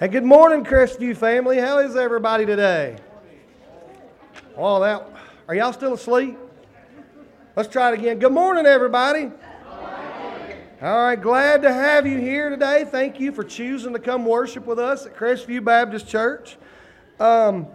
Hey, 0.00 0.08
good 0.08 0.24
morning, 0.24 0.64
Crestview 0.64 1.16
family. 1.16 1.56
How 1.56 1.78
is 1.78 1.94
everybody 1.94 2.44
today? 2.44 2.96
Oh, 4.56 4.80
that. 4.80 5.08
Are 5.46 5.54
y'all 5.54 5.72
still 5.72 5.94
asleep? 5.94 6.36
Let's 7.54 7.68
try 7.68 7.92
it 7.92 8.00
again. 8.00 8.18
Good 8.18 8.32
morning, 8.32 8.66
everybody. 8.66 9.30
All 10.82 10.96
right, 11.04 11.14
glad 11.14 11.62
to 11.62 11.72
have 11.72 12.08
you 12.08 12.18
here 12.18 12.50
today. 12.50 12.84
Thank 12.84 13.20
you 13.20 13.30
for 13.30 13.44
choosing 13.44 13.92
to 13.92 14.00
come 14.00 14.26
worship 14.26 14.66
with 14.66 14.80
us 14.80 15.06
at 15.06 15.16
Crestview 15.16 15.64
Baptist 15.64 16.08
Church. 16.08 16.56
Um, 17.20 17.68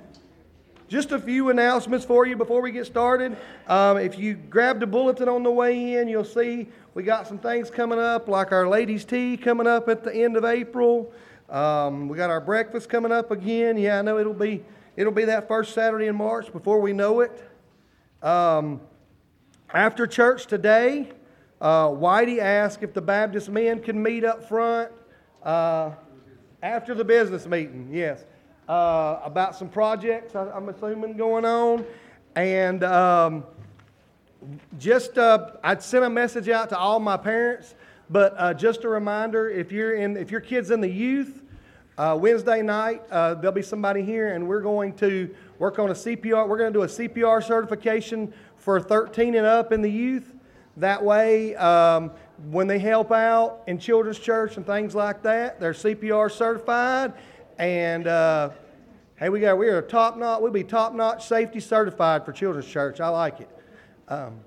just 0.90 1.14
a 1.14 1.20
few 1.20 1.48
announcements 1.52 2.04
for 2.04 2.28
you 2.28 2.36
before 2.36 2.62
we 2.62 2.74
get 2.74 2.86
started. 2.86 3.38
Um, 3.70 3.98
if 3.98 4.20
you 4.20 4.34
grabbed 4.34 4.84
a 4.84 4.88
bulletin 4.88 5.30
on 5.30 5.44
the 5.44 5.52
way 5.52 5.94
in, 5.94 6.10
you'll 6.10 6.26
see 6.26 6.68
we 6.96 7.04
got 7.04 7.30
some 7.30 7.38
things 7.38 7.72
coming 7.72 7.98
up, 7.98 8.28
like 8.28 8.52
our 8.52 8.68
ladies' 8.68 9.06
tea 9.06 9.38
coming 9.38 9.68
up 9.68 9.88
at 9.88 10.04
the 10.04 10.14
end 10.14 10.36
of 10.36 10.44
April. 10.44 11.14
Um, 11.50 12.08
we 12.08 12.16
got 12.16 12.30
our 12.30 12.42
breakfast 12.42 12.90
coming 12.90 13.12
up 13.12 13.32
again. 13.32 13.78
Yeah, 13.78 14.00
I 14.00 14.02
know 14.04 14.20
it'll 14.20 14.34
be 14.34 14.64
it'll 14.96 15.12
be 15.12 15.26
that 15.26 15.48
first 15.48 15.74
Saturday 15.74 16.06
in 16.06 16.16
March 16.16 16.52
before 16.54 16.80
we 16.80 16.94
know 16.94 17.22
it. 17.22 17.50
Um, 18.22 18.82
after 19.74 20.06
church 20.06 20.46
today, 20.46 21.12
uh, 21.60 21.88
Whitey 21.88 22.40
asked 22.40 22.84
if 22.84 22.94
the 22.94 23.02
Baptist 23.02 23.50
men 23.50 23.80
can 23.80 24.02
meet 24.02 24.24
up 24.24 24.48
front 24.48 24.92
uh, 25.42 25.92
after 26.62 26.94
the 26.94 27.04
business 27.04 27.48
meeting. 27.48 27.90
Yes, 27.92 28.26
uh, 28.68 29.20
about 29.24 29.56
some 29.56 29.70
projects 29.70 30.36
I, 30.36 30.56
am 30.56 30.70
assuming 30.70 31.18
going 31.18 31.46
on, 31.46 31.84
and 32.36 32.84
um, 32.84 33.44
just 34.78 35.18
uh, 35.18 35.52
I'd 35.64 35.82
sent 35.82 36.06
a 36.06 36.10
message 36.12 36.48
out 36.48 36.70
to 36.70 36.78
all 36.78 37.00
my 37.00 37.18
parents. 37.18 37.74
But 38.12 38.34
uh, 38.38 38.54
just 38.56 38.84
a 38.84 38.90
reminder, 38.90 39.50
if 39.50 39.72
you're 39.72 39.94
in, 39.94 40.18
if 40.18 40.32
your 40.32 40.42
kid's 40.42 40.72
in 40.72 40.82
the 40.82 40.90
youth, 40.90 41.44
uh, 42.00 42.16
Wednesday 42.16 42.62
night 42.62 43.02
uh, 43.12 43.34
there'll 43.34 43.52
be 43.52 43.62
somebody 43.62 44.02
here, 44.02 44.34
and 44.34 44.48
we're 44.48 44.62
going 44.62 44.94
to 44.94 45.36
work 45.60 45.80
on 45.80 45.90
a 45.90 45.94
CPR. 45.94 46.48
We're 46.48 46.58
going 46.58 46.72
to 46.72 46.80
do 46.80 46.84
a 46.84 46.88
CPR 46.88 47.44
certification 47.44 48.34
for 48.56 48.80
13 48.80 49.36
and 49.36 49.46
up 49.46 49.74
in 49.74 49.82
the 49.82 49.92
youth. 49.92 50.34
That 50.78 51.04
way, 51.04 51.58
um, 51.58 52.12
when 52.52 52.68
they 52.68 52.80
help 52.80 53.12
out 53.12 53.64
in 53.68 53.78
children's 53.80 54.18
church 54.18 54.56
and 54.56 54.66
things 54.66 54.96
like 54.96 55.22
that, 55.24 55.60
they're 55.60 55.74
CPR 55.74 56.32
certified. 56.32 57.12
And 57.58 58.08
uh, 58.08 58.52
hey, 59.18 59.28
we 59.28 59.42
got 59.42 59.58
we 59.58 59.68
are 59.68 59.82
top 59.82 60.18
notch. 60.18 60.42
We'll 60.42 60.54
be 60.54 60.64
top 60.64 60.94
notch 60.94 61.28
safety 61.28 61.60
certified 61.60 62.24
for 62.24 62.32
children's 62.32 62.70
church. 62.70 63.02
I 63.02 63.10
like 63.10 63.42
it. 63.42 63.50
Um, 64.08 64.40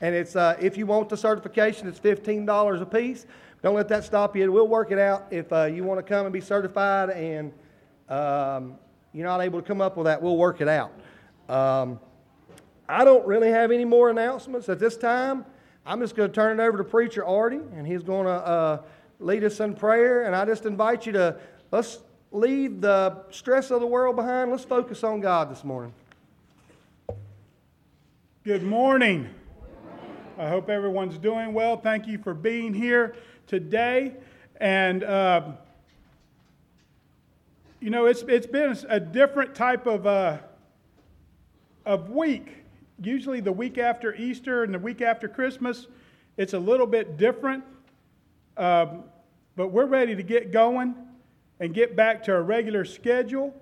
and 0.00 0.16
it's 0.16 0.34
uh, 0.34 0.56
if 0.60 0.76
you 0.76 0.86
want 0.86 1.10
the 1.10 1.16
certification, 1.16 1.86
it's 1.86 2.00
fifteen 2.00 2.44
dollars 2.44 2.80
a 2.80 2.86
piece. 2.86 3.26
Don't 3.62 3.74
let 3.74 3.88
that 3.88 4.04
stop 4.04 4.36
you. 4.36 4.50
We'll 4.50 4.68
work 4.68 4.90
it 4.90 4.98
out 4.98 5.26
if 5.30 5.52
uh, 5.52 5.64
you 5.64 5.84
want 5.84 5.98
to 5.98 6.02
come 6.02 6.24
and 6.24 6.32
be 6.32 6.40
certified, 6.40 7.10
and 7.10 7.52
um, 8.08 8.78
you're 9.12 9.26
not 9.26 9.42
able 9.42 9.60
to 9.60 9.66
come 9.66 9.82
up 9.82 9.98
with 9.98 10.06
that. 10.06 10.22
We'll 10.22 10.38
work 10.38 10.62
it 10.62 10.68
out. 10.68 10.92
Um, 11.48 12.00
I 12.88 13.04
don't 13.04 13.26
really 13.26 13.50
have 13.50 13.70
any 13.70 13.84
more 13.84 14.08
announcements 14.08 14.70
at 14.70 14.78
this 14.78 14.96
time. 14.96 15.44
I'm 15.84 16.00
just 16.00 16.16
going 16.16 16.30
to 16.30 16.34
turn 16.34 16.58
it 16.58 16.62
over 16.62 16.78
to 16.78 16.84
preacher 16.84 17.24
Artie, 17.24 17.60
and 17.74 17.86
he's 17.86 18.02
going 18.02 18.26
to 18.26 18.32
uh, 18.32 18.82
lead 19.18 19.44
us 19.44 19.60
in 19.60 19.74
prayer. 19.74 20.22
And 20.22 20.34
I 20.34 20.46
just 20.46 20.64
invite 20.64 21.04
you 21.04 21.12
to 21.12 21.36
let's 21.70 21.98
leave 22.32 22.80
the 22.80 23.24
stress 23.30 23.70
of 23.70 23.80
the 23.80 23.86
world 23.86 24.16
behind. 24.16 24.50
Let's 24.50 24.64
focus 24.64 25.04
on 25.04 25.20
God 25.20 25.50
this 25.50 25.64
morning. 25.64 25.92
Good 28.42 28.62
morning. 28.62 29.28
I 30.38 30.48
hope 30.48 30.70
everyone's 30.70 31.18
doing 31.18 31.52
well. 31.52 31.76
Thank 31.76 32.06
you 32.06 32.16
for 32.16 32.32
being 32.32 32.72
here 32.72 33.14
today. 33.50 34.12
And, 34.60 35.02
uh, 35.02 35.42
you 37.80 37.90
know, 37.90 38.06
it's, 38.06 38.22
it's 38.22 38.46
been 38.46 38.78
a 38.88 39.00
different 39.00 39.56
type 39.56 39.86
of, 39.86 40.06
uh, 40.06 40.38
of 41.84 42.10
week. 42.10 42.64
Usually, 43.02 43.40
the 43.40 43.50
week 43.50 43.76
after 43.76 44.14
Easter 44.14 44.62
and 44.62 44.72
the 44.72 44.78
week 44.78 45.02
after 45.02 45.26
Christmas, 45.26 45.88
it's 46.36 46.52
a 46.52 46.58
little 46.58 46.86
bit 46.86 47.16
different. 47.16 47.64
Um, 48.56 49.02
but 49.56 49.68
we're 49.68 49.86
ready 49.86 50.14
to 50.14 50.22
get 50.22 50.52
going 50.52 50.94
and 51.58 51.74
get 51.74 51.96
back 51.96 52.22
to 52.24 52.32
our 52.32 52.42
regular 52.42 52.84
schedule. 52.84 53.52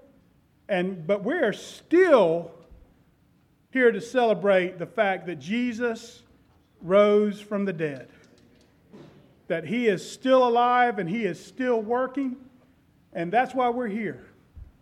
And, 0.68 1.06
but 1.06 1.24
we 1.24 1.34
are 1.34 1.54
still 1.54 2.50
here 3.70 3.90
to 3.90 4.02
celebrate 4.02 4.78
the 4.78 4.86
fact 4.86 5.26
that 5.26 5.36
Jesus 5.36 6.22
rose 6.82 7.40
from 7.40 7.64
the 7.64 7.72
dead. 7.72 8.08
That 9.48 9.64
he 9.64 9.88
is 9.88 10.08
still 10.08 10.46
alive 10.46 10.98
and 10.98 11.08
he 11.08 11.24
is 11.24 11.44
still 11.44 11.80
working. 11.80 12.36
And 13.12 13.32
that's 13.32 13.54
why 13.54 13.68
we're 13.70 13.88
here. 13.88 14.24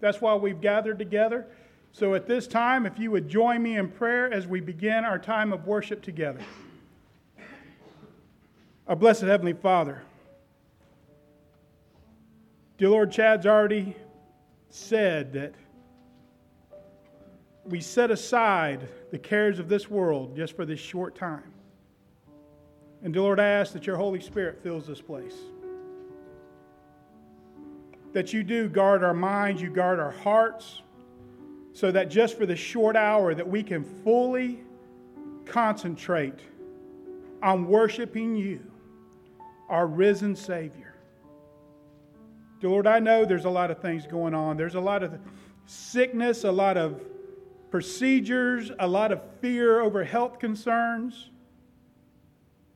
That's 0.01 0.21
why 0.21 0.35
we've 0.35 0.61
gathered 0.61 0.99
together. 0.99 1.47
So 1.93 2.15
at 2.15 2.27
this 2.27 2.47
time, 2.47 2.85
if 2.85 2.99
you 2.99 3.11
would 3.11 3.29
join 3.29 3.63
me 3.63 3.79
in 3.79 3.89
prayer 3.89 4.31
as 4.31 4.47
we 4.47 4.61
begin 4.61 5.05
our 5.05 5.19
time 5.19 5.53
of 5.53 5.67
worship 5.67 6.03
together. 6.03 6.41
Our 8.87 8.95
blessed 8.95 9.23
Heavenly 9.23 9.55
Father, 9.55 10.03
dear 12.79 12.91
Lord, 12.91 13.11
Chad's 13.11 13.47
already 13.47 13.97
said 14.71 15.33
that 15.33 15.55
we 17.65 17.81
set 17.81 18.11
aside 18.11 18.87
the 19.11 19.19
cares 19.19 19.59
of 19.59 19.69
this 19.69 19.91
world 19.91 20.37
just 20.37 20.55
for 20.55 20.65
this 20.65 20.79
short 20.79 21.17
time. 21.17 21.53
And 23.03 23.13
dear 23.13 23.23
Lord, 23.23 23.41
I 23.41 23.47
ask 23.47 23.73
that 23.73 23.87
your 23.87 23.97
Holy 23.97 24.21
Spirit 24.21 24.63
fills 24.63 24.87
this 24.87 25.01
place. 25.01 25.35
That 28.13 28.33
you 28.33 28.43
do 28.43 28.69
guard 28.69 29.05
our 29.05 29.15
minds, 29.15 29.61
you 29.61 29.71
guard 29.71 30.01
our 30.01 30.11
hearts, 30.11 30.83
so 31.73 31.93
that 31.93 32.09
just 32.09 32.39
for 32.39 32.47
the 32.47 32.57
short 32.57 32.97
hour 32.97 33.35
that 33.35 33.47
we 33.47 33.63
can 33.63 33.85
fully 34.03 34.61
concentrate 35.45 36.41
on 37.43 37.67
worshiping 37.67 38.35
you, 38.35 38.61
our 39.69 39.87
risen 39.87 40.35
Savior. 40.35 40.95
Dear 42.61 42.71
Lord, 42.71 42.87
I 42.87 42.99
know 42.99 43.27
there's 43.27 43.45
a 43.45 43.51
lot 43.51 43.71
of 43.71 43.81
things 43.81 44.07
going 44.07 44.35
on. 44.35 44.57
There's 44.57 44.75
a 44.75 44.81
lot 44.81 45.03
of 45.03 45.19
sickness, 45.67 46.45
a 46.45 46.51
lot 46.51 46.79
of 46.79 47.03
procedures, 47.71 48.71
a 48.79 48.89
lot 48.89 49.13
of 49.13 49.21
fear 49.41 49.81
over 49.81 50.03
health 50.03 50.39
concerns. 50.39 51.31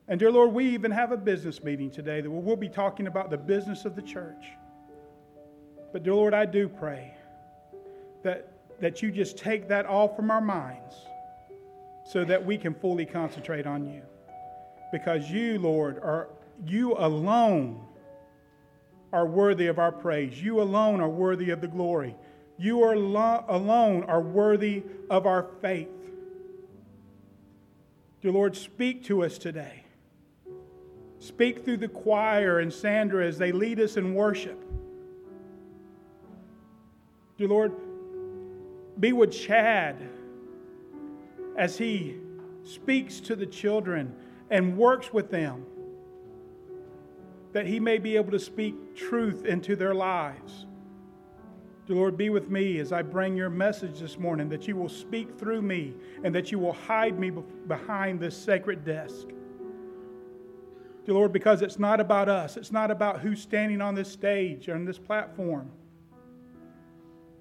And 0.07 0.19
dear 0.19 0.31
Lord, 0.31 0.53
we 0.53 0.65
even 0.69 0.91
have 0.91 1.11
a 1.11 1.17
business 1.17 1.63
meeting 1.63 1.89
today 1.89 2.21
that 2.21 2.29
we'll 2.29 2.55
be 2.55 2.69
talking 2.69 3.07
about 3.07 3.29
the 3.29 3.37
business 3.37 3.85
of 3.85 3.95
the 3.95 4.01
church. 4.01 4.45
But 5.93 6.03
dear 6.03 6.15
Lord, 6.15 6.33
I 6.33 6.45
do 6.45 6.67
pray 6.67 7.13
that, 8.23 8.51
that 8.79 9.01
you 9.01 9.11
just 9.11 9.37
take 9.37 9.67
that 9.67 9.85
all 9.85 10.07
from 10.07 10.31
our 10.31 10.41
minds 10.41 10.95
so 12.05 12.25
that 12.25 12.45
we 12.45 12.57
can 12.57 12.73
fully 12.73 13.05
concentrate 13.05 13.65
on 13.65 13.85
you. 13.85 14.01
Because 14.91 15.29
you, 15.29 15.59
Lord, 15.59 15.99
are 15.99 16.29
you 16.65 16.95
alone 16.97 17.79
are 19.13 19.25
worthy 19.25 19.67
of 19.67 19.79
our 19.79 19.91
praise. 19.91 20.41
You 20.41 20.61
alone 20.61 21.01
are 21.01 21.09
worthy 21.09 21.49
of 21.49 21.61
the 21.61 21.67
glory. 21.67 22.15
You 22.57 22.83
are 22.83 22.95
lo- 22.95 23.43
alone 23.47 24.03
are 24.03 24.21
worthy 24.21 24.83
of 25.09 25.25
our 25.25 25.47
faith. 25.61 25.89
Dear 28.21 28.31
Lord, 28.31 28.55
speak 28.55 29.03
to 29.05 29.23
us 29.23 29.37
today. 29.37 29.80
Speak 31.21 31.63
through 31.63 31.77
the 31.77 31.87
choir 31.87 32.61
and 32.61 32.73
Sandra 32.73 33.23
as 33.27 33.37
they 33.37 33.51
lead 33.51 33.79
us 33.79 33.95
in 33.95 34.15
worship. 34.15 34.59
Dear 37.37 37.47
Lord, 37.47 37.73
be 38.99 39.13
with 39.13 39.31
Chad 39.31 40.01
as 41.55 41.77
he 41.77 42.17
speaks 42.63 43.19
to 43.19 43.35
the 43.35 43.45
children 43.45 44.15
and 44.49 44.75
works 44.75 45.13
with 45.13 45.29
them, 45.29 45.63
that 47.53 47.67
he 47.67 47.79
may 47.79 47.99
be 47.99 48.15
able 48.15 48.31
to 48.31 48.39
speak 48.39 48.95
truth 48.95 49.45
into 49.45 49.75
their 49.75 49.93
lives. 49.93 50.65
Dear 51.85 51.97
Lord, 51.97 52.17
be 52.17 52.31
with 52.31 52.49
me 52.49 52.79
as 52.79 52.91
I 52.91 53.03
bring 53.03 53.35
your 53.35 53.51
message 53.51 53.99
this 53.99 54.17
morning, 54.17 54.49
that 54.49 54.67
you 54.67 54.75
will 54.75 54.89
speak 54.89 55.37
through 55.37 55.61
me 55.61 55.93
and 56.23 56.33
that 56.33 56.51
you 56.51 56.57
will 56.57 56.73
hide 56.73 57.19
me 57.19 57.31
behind 57.67 58.19
this 58.19 58.35
sacred 58.35 58.83
desk. 58.83 59.27
Dear 61.05 61.15
Lord, 61.15 61.33
because 61.33 61.61
it's 61.61 61.79
not 61.79 61.99
about 61.99 62.29
us. 62.29 62.57
It's 62.57 62.71
not 62.71 62.91
about 62.91 63.19
who's 63.19 63.41
standing 63.41 63.81
on 63.81 63.95
this 63.95 64.11
stage 64.11 64.69
or 64.69 64.75
on 64.75 64.85
this 64.85 64.99
platform. 64.99 65.71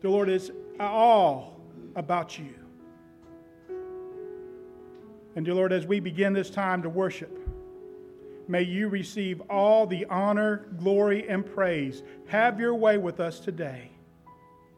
Dear 0.00 0.10
Lord, 0.10 0.28
it's 0.30 0.50
all 0.78 1.60
about 1.94 2.38
you. 2.38 2.54
And 5.36 5.44
dear 5.44 5.54
Lord, 5.54 5.72
as 5.72 5.86
we 5.86 6.00
begin 6.00 6.32
this 6.32 6.50
time 6.50 6.82
to 6.82 6.88
worship, 6.88 7.38
may 8.48 8.62
you 8.62 8.88
receive 8.88 9.40
all 9.50 9.86
the 9.86 10.06
honor, 10.06 10.66
glory, 10.78 11.28
and 11.28 11.44
praise. 11.44 12.02
Have 12.26 12.58
your 12.58 12.74
way 12.74 12.98
with 12.98 13.20
us 13.20 13.40
today. 13.40 13.90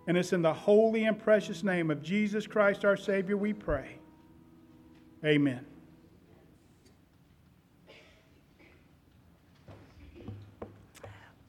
And 0.08 0.18
it's 0.18 0.32
in 0.32 0.42
the 0.42 0.52
holy 0.52 1.04
and 1.04 1.18
precious 1.18 1.62
name 1.62 1.90
of 1.90 2.02
Jesus 2.02 2.46
Christ, 2.46 2.84
our 2.84 2.96
Savior, 2.96 3.36
we 3.36 3.52
pray. 3.52 3.98
Amen. 5.24 5.64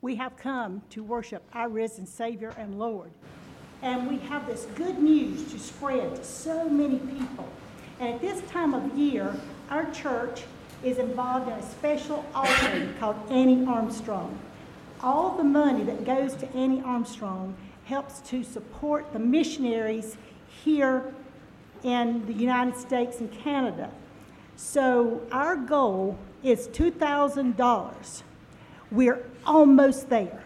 We 0.03 0.15
have 0.15 0.35
come 0.35 0.81
to 0.89 1.01
worship 1.01 1.41
our 1.53 1.69
risen 1.69 2.05
Savior 2.05 2.53
and 2.57 2.77
Lord. 2.77 3.09
And 3.81 4.09
we 4.09 4.17
have 4.27 4.45
this 4.45 4.65
good 4.75 4.99
news 4.99 5.49
to 5.49 5.57
spread 5.57 6.17
to 6.17 6.23
so 6.25 6.67
many 6.67 6.99
people. 6.99 7.47
And 8.01 8.13
at 8.13 8.19
this 8.19 8.41
time 8.51 8.73
of 8.73 8.97
year, 8.97 9.33
our 9.69 9.89
church 9.91 10.43
is 10.83 10.97
involved 10.97 11.47
in 11.47 11.53
a 11.53 11.63
special 11.63 12.25
offering 12.35 12.93
called 12.99 13.15
Annie 13.31 13.65
Armstrong. 13.65 14.37
All 15.01 15.37
the 15.37 15.43
money 15.45 15.85
that 15.85 16.03
goes 16.03 16.35
to 16.35 16.53
Annie 16.53 16.81
Armstrong 16.81 17.55
helps 17.85 18.19
to 18.29 18.43
support 18.43 19.13
the 19.13 19.19
missionaries 19.19 20.17
here 20.65 21.13
in 21.83 22.25
the 22.25 22.33
United 22.33 22.75
States 22.75 23.21
and 23.21 23.31
Canada. 23.31 23.89
So 24.57 25.21
our 25.31 25.55
goal 25.55 26.17
is 26.43 26.67
$2,000. 26.67 28.23
We're 28.93 29.25
almost 29.43 30.09
there. 30.09 30.43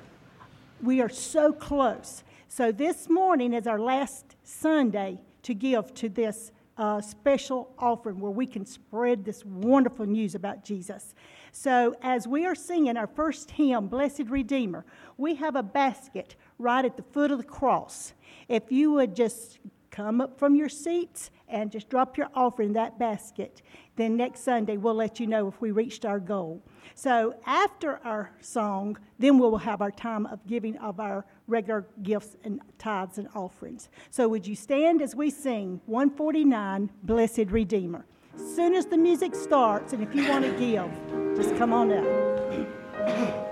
We 0.81 1.01
are 1.01 1.09
so 1.09 1.51
close. 1.51 2.23
So 2.47 2.71
this 2.71 3.09
morning 3.09 3.53
is 3.53 3.67
our 3.67 3.77
last 3.77 4.37
Sunday 4.41 5.19
to 5.43 5.53
give 5.53 5.93
to 5.95 6.07
this 6.07 6.53
uh, 6.77 7.01
special 7.01 7.73
offering 7.77 8.21
where 8.21 8.31
we 8.31 8.47
can 8.47 8.65
spread 8.65 9.25
this 9.25 9.43
wonderful 9.43 10.05
news 10.05 10.33
about 10.33 10.63
Jesus. 10.63 11.13
So, 11.51 11.95
as 12.01 12.25
we 12.25 12.45
are 12.45 12.55
singing 12.55 12.95
our 12.95 13.07
first 13.07 13.51
hymn, 13.51 13.87
Blessed 13.87 14.29
Redeemer, 14.29 14.85
we 15.17 15.35
have 15.35 15.57
a 15.57 15.63
basket 15.63 16.37
right 16.57 16.85
at 16.85 16.95
the 16.95 17.03
foot 17.03 17.31
of 17.31 17.39
the 17.39 17.43
cross. 17.43 18.13
If 18.47 18.71
you 18.71 18.93
would 18.93 19.13
just 19.13 19.59
come 19.91 20.21
up 20.21 20.37
from 20.37 20.55
your 20.55 20.69
seats 20.69 21.31
and 21.47 21.71
just 21.71 21.89
drop 21.89 22.17
your 22.17 22.27
offering 22.33 22.69
in 22.69 22.73
that 22.73 22.99
basket. 22.99 23.61
Then 23.95 24.17
next 24.17 24.41
Sunday, 24.43 24.77
we'll 24.77 24.95
let 24.95 25.19
you 25.19 25.27
know 25.27 25.47
if 25.47 25.59
we 25.61 25.71
reached 25.71 26.05
our 26.05 26.19
goal. 26.19 26.61
So 26.95 27.35
after 27.45 27.97
our 28.03 28.31
song, 28.41 28.97
then 29.19 29.37
we 29.37 29.41
will 29.41 29.57
have 29.57 29.81
our 29.81 29.91
time 29.91 30.25
of 30.25 30.45
giving 30.47 30.77
of 30.77 30.99
our 30.99 31.25
regular 31.47 31.87
gifts 32.03 32.35
and 32.43 32.61
tithes 32.77 33.17
and 33.17 33.27
offerings. 33.33 33.89
So 34.09 34.27
would 34.27 34.45
you 34.45 34.55
stand 34.55 35.01
as 35.01 35.15
we 35.15 35.29
sing 35.29 35.81
149, 35.85 36.89
Blessed 37.03 37.49
Redeemer? 37.49 38.05
As 38.35 38.55
soon 38.55 38.75
as 38.75 38.85
the 38.85 38.97
music 38.97 39.33
starts, 39.33 39.93
and 39.93 40.03
if 40.03 40.13
you 40.13 40.27
want 40.29 40.45
to 40.45 40.51
give, 40.59 41.35
just 41.35 41.55
come 41.55 41.73
on 41.73 41.91
up. 41.91 43.46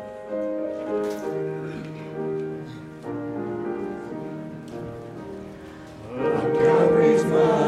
마 7.35 7.64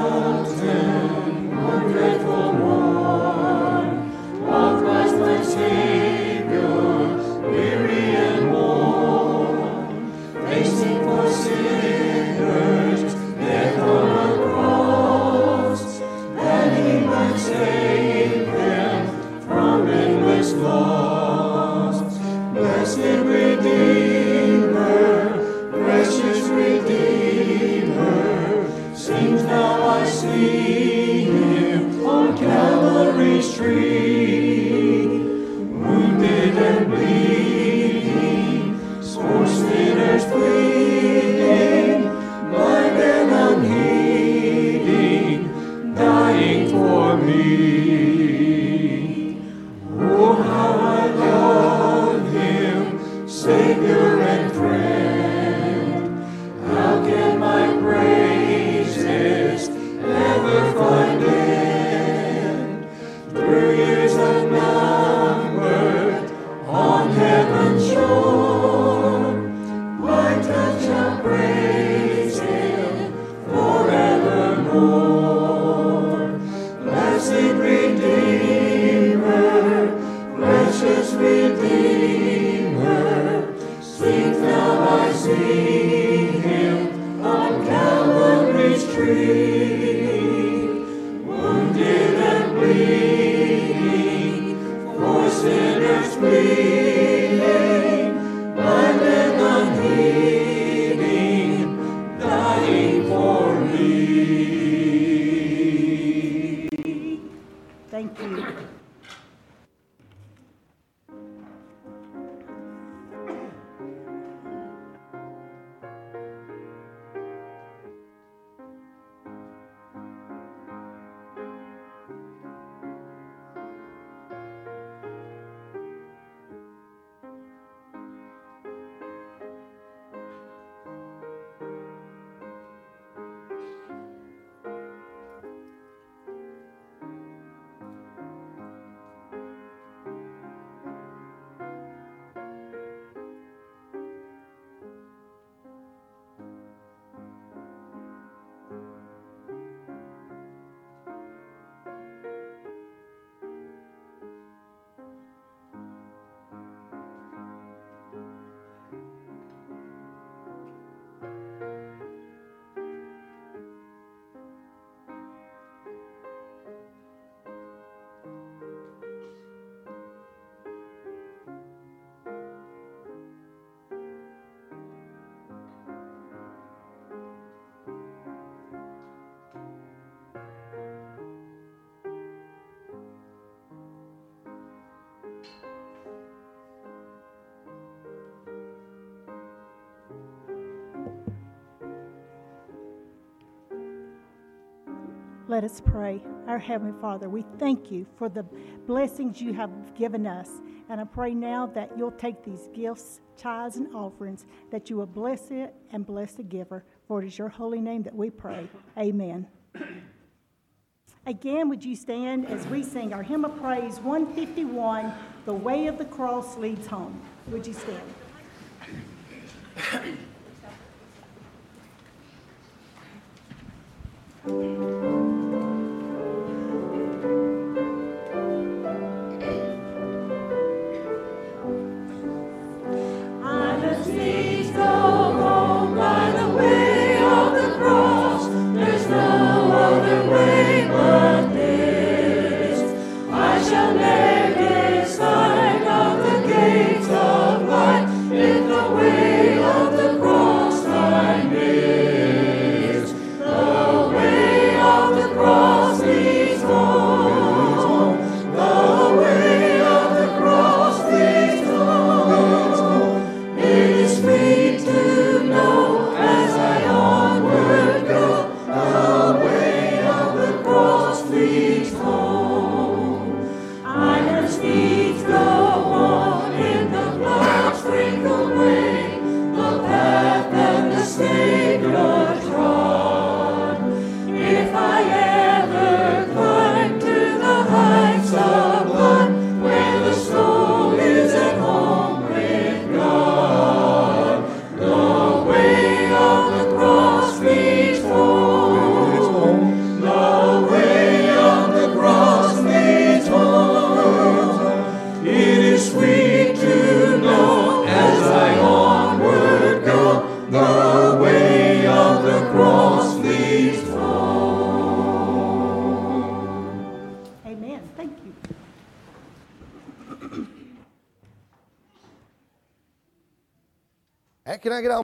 Let 195.50 195.64
us 195.64 195.82
pray. 195.86 196.22
Our 196.46 196.60
Heavenly 196.60 196.94
Father, 197.00 197.30
we 197.30 197.46
thank 197.58 197.90
you 197.90 198.06
for 198.18 198.28
the 198.28 198.44
blessings 198.86 199.42
you 199.42 199.54
have 199.54 199.72
given 199.96 200.28
us. 200.28 200.50
And 200.90 201.00
I 201.00 201.06
pray 201.06 201.34
now 201.34 201.68
that 201.68 201.92
you'll 201.98 202.12
take 202.12 202.44
these 202.44 202.68
gifts, 202.74 203.22
tithes, 203.38 203.78
and 203.78 203.88
offerings, 203.96 204.46
that 204.72 204.90
you 204.90 204.98
will 204.98 205.06
bless 205.06 205.50
it 205.50 205.74
and 205.94 206.06
bless 206.06 206.34
the 206.34 206.44
giver. 206.44 206.84
For 207.08 207.24
it 207.24 207.28
is 207.28 207.38
your 207.38 207.48
holy 207.48 207.80
name 207.80 208.04
that 208.04 208.14
we 208.14 208.30
pray. 208.30 208.68
Amen. 208.98 209.48
Again, 211.26 211.70
would 211.70 211.84
you 211.84 211.96
stand 211.96 212.46
as 212.48 212.68
we 212.68 212.84
sing 212.84 213.14
our 213.14 213.24
hymn 213.24 213.46
of 213.46 213.58
praise 213.62 214.02
151 214.02 215.14
The 215.46 215.54
Way 215.54 215.88
of 215.88 215.98
the 215.98 216.06
Cross 216.06 216.58
Leads 216.58 216.88
Home? 216.88 217.22
Would 217.52 217.66
you 217.66 217.74
stand? 217.74 218.14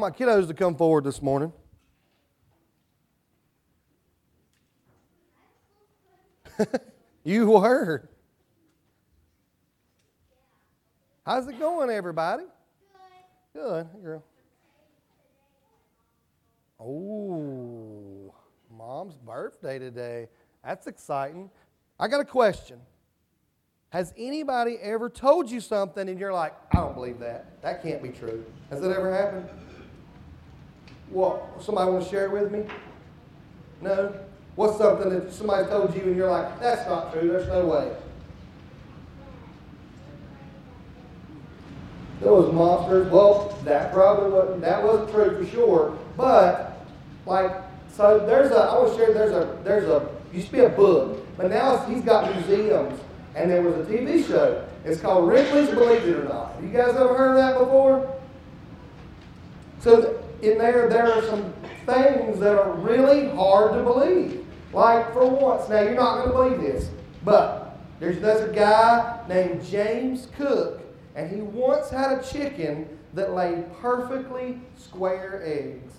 My 0.03 0.12
kiddos 0.12 0.48
to 0.50 0.53
come 0.53 0.75
forward 0.75 1.05
this 1.05 1.22
morning? 1.22 1.53
you 7.24 7.50
were. 7.50 8.10
How's 11.25 11.48
it 11.48 11.57
going, 11.57 11.89
everybody? 11.89 12.43
Good. 13.53 13.88
Good, 13.93 14.03
girl. 14.03 14.24
Oh, 16.81 18.36
mom's 18.69 19.15
birthday 19.15 19.79
today. 19.79 20.27
That's 20.65 20.88
exciting. 20.88 21.50
I 21.98 22.10
got 22.10 22.19
a 22.19 22.25
question. 22.25 22.81
Has 23.91 24.13
anybody 24.17 24.75
ever 24.81 25.10
told 25.10 25.50
you 25.50 25.62
something 25.62 26.10
and 26.10 26.19
you're 26.19 26.33
like, 26.33 26.53
I 26.74 26.77
don't 26.79 26.93
believe 26.93 27.19
that. 27.19 27.62
That 27.62 27.81
can't 27.81 28.03
be 28.03 28.10
true. 28.10 28.43
Has 28.69 28.81
that 28.81 28.91
ever 28.91 29.15
happened? 29.15 29.48
What? 31.13 31.62
Somebody 31.62 31.91
want 31.91 32.03
to 32.03 32.10
share 32.10 32.25
it 32.25 32.32
with 32.32 32.51
me? 32.51 32.65
No? 33.82 34.15
What's 34.55 34.79
something 34.79 35.10
that 35.10 35.32
somebody 35.32 35.67
told 35.67 35.96
you 35.96 36.01
and 36.01 36.15
you're 36.15 36.29
like, 36.29 36.60
that's 36.60 36.88
not 36.88 37.13
true. 37.13 37.29
There's 37.29 37.48
no 37.48 37.65
way. 37.65 37.96
Those 42.20 42.51
monsters. 42.51 43.12
Well, 43.12 43.58
that 43.63 43.93
probably 43.93 44.32
wasn't, 44.32 44.62
that 44.62 44.84
wasn't 44.84 45.12
true 45.12 45.46
for 45.46 45.51
sure. 45.51 45.98
But, 46.17 46.84
like, 47.27 47.51
so 47.89 48.25
there's 48.25 48.51
a, 48.51 48.55
I 48.55 48.79
want 48.79 48.93
to 48.93 48.98
share, 48.98 49.13
there's 49.13 49.32
a, 49.32 49.60
there's 49.63 49.88
a, 49.88 50.10
used 50.34 50.48
to 50.48 50.53
be 50.53 50.60
a 50.60 50.70
book, 50.70 51.24
but 51.38 51.51
now 51.51 51.77
he's 51.86 52.01
got 52.01 52.34
museums 52.34 53.00
and 53.36 53.51
there 53.51 53.62
was 53.62 53.88
a 53.88 53.91
TV 53.91 54.27
show. 54.27 54.65
It's 54.84 55.00
called 55.00 55.27
Ripley's 55.27 55.70
Believe 55.70 56.08
It 56.08 56.15
or 56.15 56.24
Not. 56.24 56.55
You 56.62 56.70
guys 56.70 56.96
ever 56.96 57.15
heard 57.15 57.32
of 57.32 57.38
that 57.38 57.60
before? 57.60 58.15
So 59.79 60.23
in 60.43 60.57
there, 60.57 60.89
there 60.89 61.12
are 61.12 61.21
some 61.23 61.53
things 61.85 62.39
that 62.39 62.57
are 62.57 62.73
really 62.73 63.29
hard 63.29 63.73
to 63.73 63.83
believe. 63.83 64.45
Like, 64.73 65.13
for 65.13 65.27
once, 65.27 65.69
now 65.69 65.81
you're 65.81 65.95
not 65.95 66.25
going 66.25 66.27
to 66.27 66.33
believe 66.33 66.73
this, 66.73 66.89
but 67.23 67.77
there's 68.00 68.17
another 68.17 68.51
guy 68.51 69.23
named 69.29 69.63
James 69.63 70.27
Cook, 70.35 70.81
and 71.15 71.29
he 71.29 71.41
once 71.41 71.89
had 71.89 72.17
a 72.17 72.23
chicken 72.23 72.89
that 73.13 73.33
laid 73.33 73.71
perfectly 73.77 74.59
square 74.77 75.41
eggs. 75.45 75.93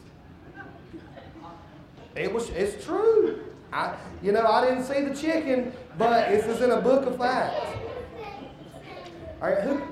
It 2.17 2.33
was, 2.33 2.51
it's 2.51 2.85
true. 2.85 3.45
I, 3.73 3.97
you 4.23 4.33
know, 4.33 4.47
I 4.47 4.69
didn't 4.69 4.85
see 4.85 5.01
the 5.01 5.15
chicken, 5.15 5.73
but 5.99 6.29
this 6.29 6.47
is 6.47 6.61
in 6.61 6.71
a 6.71 6.81
book 6.81 7.07
of 7.07 7.17
facts. 7.17 7.67
All 9.43 9.51
right, 9.51 9.63
who? 9.63 9.83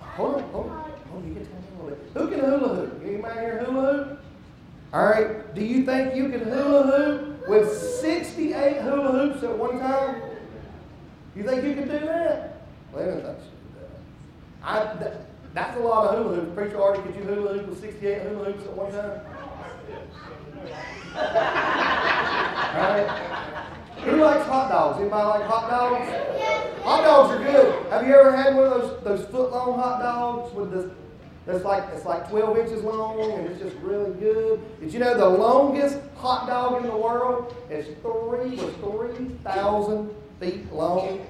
Hold 0.00 0.34
on, 0.36 0.42
hold 0.50 0.66
on. 0.66 0.78
Hold 1.10 1.22
on 1.22 1.28
you 1.28 1.34
can 1.34 1.46
tell 1.46 1.59
bit. 1.90 2.10
Who 2.14 2.28
can 2.28 2.40
hula 2.40 2.74
hoop? 2.74 3.02
Anybody 3.04 3.40
here 3.40 3.64
hula 3.64 3.92
hoop? 3.92 4.20
All 4.92 5.04
right. 5.04 5.54
Do 5.54 5.64
you 5.64 5.84
think 5.84 6.14
you 6.14 6.28
can 6.28 6.40
hula 6.40 6.82
hoop 6.82 7.48
with 7.48 7.76
68 7.76 8.82
hula 8.82 9.12
hoops 9.12 9.42
at 9.42 9.56
one 9.56 9.78
time? 9.78 10.22
You 11.36 11.44
think 11.44 11.64
you 11.64 11.74
can 11.74 11.88
do 11.88 11.98
that? 12.06 12.62
Well, 12.92 13.06
don't 13.06 13.22
think. 13.22 13.38
I, 14.62 14.84
that, 14.94 15.26
that's 15.54 15.76
a 15.78 15.80
lot 15.80 16.14
of 16.14 16.24
hula 16.24 16.36
hoops. 16.36 16.54
Preacher 16.54 16.82
Artie, 16.82 17.02
could 17.02 17.14
you 17.14 17.22
hula 17.22 17.58
hoop 17.58 17.68
with 17.68 17.80
68 17.80 18.22
hula 18.22 18.44
hoops 18.52 18.64
at 18.64 18.76
one 18.76 18.92
time? 18.92 19.20
All 21.16 22.82
right. 22.82 23.30
Who 24.04 24.16
likes 24.16 24.46
hot 24.46 24.70
dogs? 24.70 24.98
Anybody 25.00 25.26
like 25.26 25.42
hot 25.42 25.68
dogs? 25.68 26.08
Hot 26.84 27.04
dogs 27.04 27.34
are 27.34 27.44
good. 27.44 27.86
Have 27.92 28.06
you 28.06 28.14
ever 28.14 28.34
had 28.34 28.56
one 28.56 28.64
of 28.64 28.70
those 28.70 29.04
those 29.04 29.26
foot 29.30 29.50
long 29.52 29.78
hot 29.78 30.00
dogs 30.00 30.54
with 30.54 30.72
this? 30.72 30.90
That's 31.50 31.64
like 31.64 31.84
it's 31.92 32.04
like 32.04 32.28
12 32.28 32.58
inches 32.58 32.82
long 32.84 33.20
and 33.32 33.48
it's 33.48 33.60
just 33.60 33.76
really 33.78 34.12
good. 34.20 34.60
Did 34.80 34.92
you 34.92 35.00
know 35.00 35.16
the 35.16 35.28
longest 35.28 35.98
hot 36.16 36.46
dog 36.46 36.82
in 36.82 36.88
the 36.88 36.96
world 36.96 37.54
is 37.68 37.86
three 38.02 38.56
was 38.56 38.74
3,000 39.16 40.14
feet 40.38 40.72
long, 40.72 41.26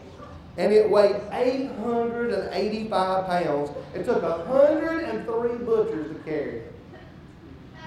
and 0.58 0.72
it 0.72 0.90
weighed 0.90 1.16
885 1.32 3.26
pounds. 3.26 3.70
It 3.94 4.04
took 4.04 4.22
103 4.22 5.64
butchers 5.64 6.14
to 6.14 6.22
carry 6.24 6.58
it. 6.58 6.72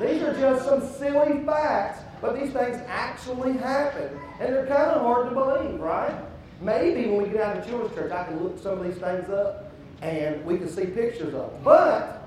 These 0.02 0.24
are 0.24 0.34
just 0.40 0.66
some 0.66 0.82
silly 0.98 1.44
facts, 1.46 2.02
but 2.20 2.34
these 2.34 2.52
things 2.52 2.78
actually 2.88 3.54
happen. 3.54 4.10
And 4.40 4.54
they're 4.54 4.66
kind 4.66 4.90
of 4.90 5.02
hard 5.02 5.30
to 5.30 5.36
believe, 5.36 5.80
right? 5.80 6.16
Maybe 6.62 7.10
when 7.10 7.22
we 7.22 7.30
get 7.30 7.42
out 7.42 7.58
of 7.58 7.66
children's 7.68 7.94
church, 7.94 8.12
I 8.12 8.24
can 8.24 8.42
look 8.42 8.58
some 8.58 8.80
of 8.80 8.84
these 8.84 8.98
things 8.98 9.30
up 9.30 9.70
and 10.02 10.44
we 10.46 10.58
can 10.58 10.68
see 10.68 10.86
pictures 10.86 11.34
of 11.34 11.52
them. 11.52 11.62
But 11.64 12.23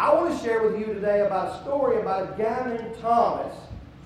I 0.00 0.14
want 0.14 0.34
to 0.34 0.42
share 0.42 0.62
with 0.62 0.80
you 0.80 0.86
today 0.86 1.20
about 1.26 1.54
a 1.54 1.62
story 1.62 2.00
about 2.00 2.22
a 2.32 2.42
guy 2.42 2.74
named 2.74 2.96
Thomas 3.02 3.54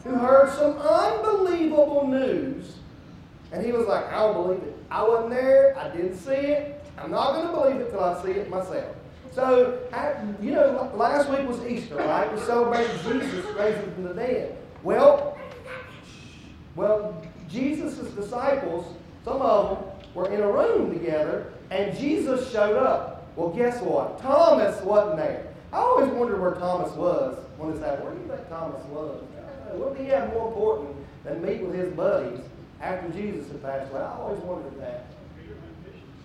who 0.03 0.11
heard 0.17 0.53
some 0.53 0.77
unbelievable 0.77 2.09
news. 2.09 2.75
And 3.53 3.65
he 3.65 3.71
was 3.71 3.87
like, 3.87 4.07
I 4.07 4.19
don't 4.19 4.35
believe 4.35 4.61
it. 4.65 4.77
I 4.91 5.05
wasn't 5.05 5.31
there. 5.31 5.79
I 5.79 5.97
didn't 5.97 6.17
see 6.17 6.33
it. 6.33 6.85
I'm 6.99 7.13
not 7.13 7.35
going 7.35 7.47
to 7.47 7.53
believe 7.53 7.81
it 7.81 7.93
till 7.93 8.03
I 8.03 8.21
see 8.25 8.33
it 8.33 8.51
myself. 8.51 8.93
So, 9.31 9.79
you 10.43 10.51
know, 10.51 10.91
last 10.97 11.31
week 11.31 11.47
was 11.47 11.65
Easter, 11.65 11.95
right? 11.95 12.33
We 12.35 12.41
celebrated 12.41 13.01
Jesus 13.05 13.45
raising 13.57 13.93
from 13.93 14.03
the 14.03 14.15
dead. 14.15 14.59
Well, 14.83 15.39
well, 16.75 17.25
Jesus' 17.49 18.09
disciples, 18.15 18.85
some 19.25 19.41
of 19.41 19.79
them, 19.79 19.89
were 20.13 20.29
in 20.33 20.41
a 20.41 20.51
room 20.51 20.93
together, 20.93 21.53
and 21.71 21.97
Jesus 21.97 22.51
showed 22.51 22.77
up. 22.77 23.29
Well, 23.37 23.51
guess 23.51 23.81
what? 23.81 24.21
Thomas 24.21 24.83
wasn't 24.83 25.19
there. 25.19 25.44
I 25.75 25.79
always 25.79 26.09
wondered 26.13 26.41
where 26.41 26.55
Thomas 26.55 26.93
was 26.93 27.37
when 27.57 27.73
this 27.73 27.83
happened. 27.83 28.05
Where 28.05 28.15
do 28.15 28.21
you 28.21 28.29
think 28.29 28.49
Thomas 28.49 28.81
was? 28.85 29.25
What 29.73 29.97
did 29.97 30.05
he 30.05 30.11
have 30.13 30.33
more 30.33 30.47
important 30.47 30.95
than 31.25 31.43
meet 31.45 31.63
with 31.63 31.75
his 31.75 31.93
buddies 31.95 32.39
after 32.81 33.09
Jesus 33.09 33.49
had 33.49 33.61
passed 33.61 33.91
away? 33.91 34.03
I 34.03 34.13
always 34.15 34.39
wondered 34.43 34.81
that. 34.81 35.07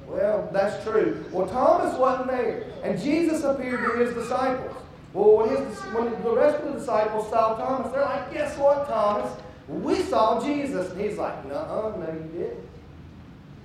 Well, 0.06 0.48
that's 0.54 0.84
true. 0.84 1.26
Well, 1.32 1.48
Thomas 1.48 1.98
wasn't 1.98 2.30
there, 2.30 2.68
and 2.84 3.02
Jesus 3.02 3.44
appeared 3.44 3.80
to 3.90 4.06
his 4.06 4.14
disciples. 4.14 4.76
Well, 5.14 5.38
when, 5.38 5.50
his, 5.50 5.80
when 5.96 6.12
the 6.22 6.36
rest 6.36 6.62
of 6.62 6.72
the 6.72 6.80
disciples 6.80 7.28
saw 7.32 7.56
Thomas, 7.56 7.92
they're 7.92 8.02
like, 8.02 8.32
Guess 8.32 8.56
what, 8.60 8.88
Thomas? 8.88 9.32
We 9.68 9.96
saw 10.04 10.44
Jesus. 10.44 10.92
And 10.92 11.02
he's 11.02 11.18
like, 11.18 11.44
No, 11.48 11.96
no, 11.98 12.14
you 12.14 12.40
didn't. 12.40 12.70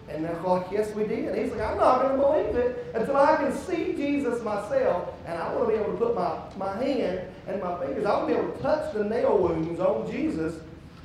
And 0.09 0.25
they're 0.25 0.41
like, 0.43 0.67
Yes, 0.71 0.95
we 0.95 1.07
did. 1.07 1.29
And 1.29 1.39
he's 1.39 1.51
like, 1.53 1.63
I'm 1.63 1.79
not 1.79 2.03
going 2.03 2.17
to 2.17 2.23
believe 2.23 2.57
it 2.57 2.95
until 2.95 3.17
I 3.17 3.37
can 3.37 3.53
see 3.53 3.95
Jesus 3.95 4.43
myself. 4.43 5.15
And 5.27 5.39
I 5.39 5.55
want 5.55 5.69
to 5.69 5.73
be 5.75 5.81
able 5.81 5.93
to 5.93 5.99
put 5.99 6.15
my, 6.15 6.39
my 6.57 6.77
hand 6.83 7.21
and 7.47 7.63
my 7.63 7.79
fingers, 7.79 8.05
I 8.05 8.17
want 8.17 8.29
to 8.29 8.35
be 8.35 8.41
able 8.41 8.53
to 8.53 8.63
touch 8.63 8.93
the 8.95 9.05
nail 9.05 9.39
wounds 9.39 9.81
on 9.81 10.11
Jesus 10.11 10.61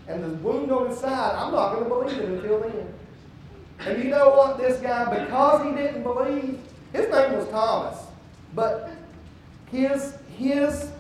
and 0.08 0.24
the 0.24 0.30
wound 0.30 0.72
on 0.72 0.90
his 0.90 1.00
side. 1.00 1.36
I'm 1.36 1.52
not 1.52 1.74
going 1.74 1.84
to 1.84 1.90
believe 1.90 2.18
it 2.18 2.30
until 2.30 2.60
then. 2.62 2.94
And 3.80 4.04
you 4.04 4.10
know 4.10 4.30
what? 4.30 4.58
This 4.58 4.80
guy, 4.82 5.26
because 5.26 5.66
he 5.66 5.72
didn't 5.72 6.04
believe, 6.04 6.60
his 6.92 7.10
name 7.10 7.34
was 7.34 7.48
Thomas. 7.50 7.98
But 8.54 8.90
his, 9.72 10.16
his 10.38 10.92